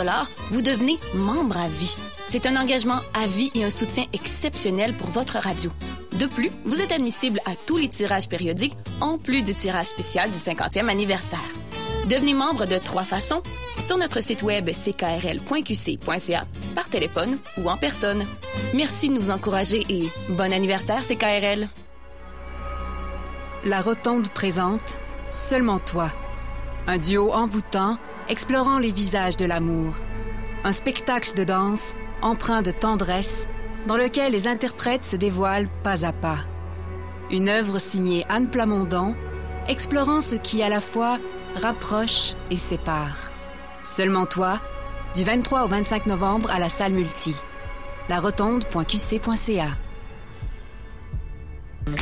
[0.51, 1.95] vous devenez membre à vie.
[2.27, 5.71] C'est un engagement à vie et un soutien exceptionnel pour votre radio.
[6.19, 10.31] De plus, vous êtes admissible à tous les tirages périodiques en plus du tirage spécial
[10.31, 11.39] du 50e anniversaire.
[12.07, 13.43] Devenez membre de trois façons
[13.81, 16.45] sur notre site web ckrl.qc.ca,
[16.75, 18.25] par téléphone ou en personne.
[18.75, 21.69] Merci de nous encourager et bon anniversaire CKRL.
[23.65, 24.99] La Rotonde présente
[25.31, 26.13] Seulement toi.
[26.87, 27.99] Un duo envoûtant
[28.29, 29.95] explorant les visages de l'amour.
[30.65, 33.49] Un spectacle de danse empreint de tendresse
[33.87, 36.39] dans lequel les interprètes se dévoilent pas à pas.
[37.31, 39.15] Une œuvre signée Anne Plamondon
[39.69, 41.19] explorant ce qui à la fois
[41.57, 43.33] rapproche et sépare.
[43.87, 44.59] Seulement toi,
[45.15, 47.37] Du 23 au 25 novembre à la salle Multi.
[48.09, 49.69] La rotonde.qc.ca.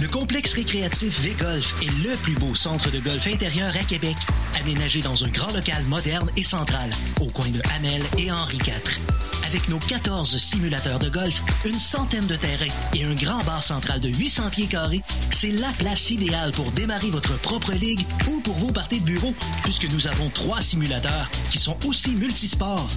[0.00, 4.16] Le complexe récréatif V-Golf est le plus beau centre de golf intérieur à Québec,
[4.62, 6.90] aménagé dans un grand local moderne et central,
[7.20, 9.23] au coin de Hamel et Henri IV.
[9.54, 14.00] Avec nos 14 simulateurs de golf, une centaine de terrains et un grand bar central
[14.00, 15.00] de 800 pieds carrés,
[15.30, 19.32] c'est la place idéale pour démarrer votre propre ligue ou pour vos parties de bureau,
[19.62, 22.90] puisque nous avons trois simulateurs qui sont aussi multisports.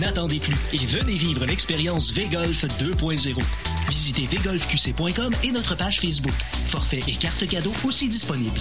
[0.00, 3.40] N'attendez plus et venez vivre l'expérience V-Golf 2.0.
[3.88, 6.34] Visitez vgolfqc.com et notre page Facebook.
[6.64, 8.60] Forfait et carte cadeau aussi disponibles.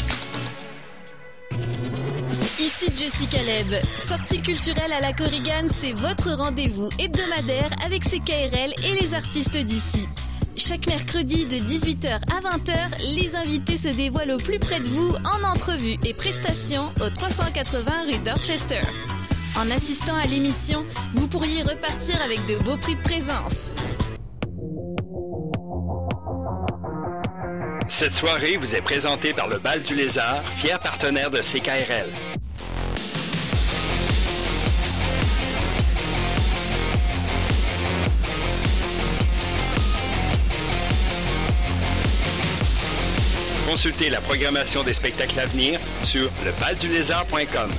[2.60, 3.74] Ici Jessie Caleb.
[3.98, 9.56] Sortie culturelle à la Corrigan, c'est votre rendez-vous hebdomadaire avec ses KRL et les artistes
[9.56, 10.10] d'ici.
[10.58, 15.16] Chaque mercredi de 18h à 20h, les invités se dévoilent au plus près de vous
[15.24, 18.82] en entrevue et prestations au 380 rue Dorchester.
[19.58, 23.74] En assistant à l'émission, vous pourriez repartir avec de beaux prix de présence.
[27.88, 32.10] Cette soirée vous est présentée par le Bal du Lézard, fier partenaire de CKRL.
[43.70, 47.70] Consultez la programmation des spectacles à venir sur lebaldulézard.com.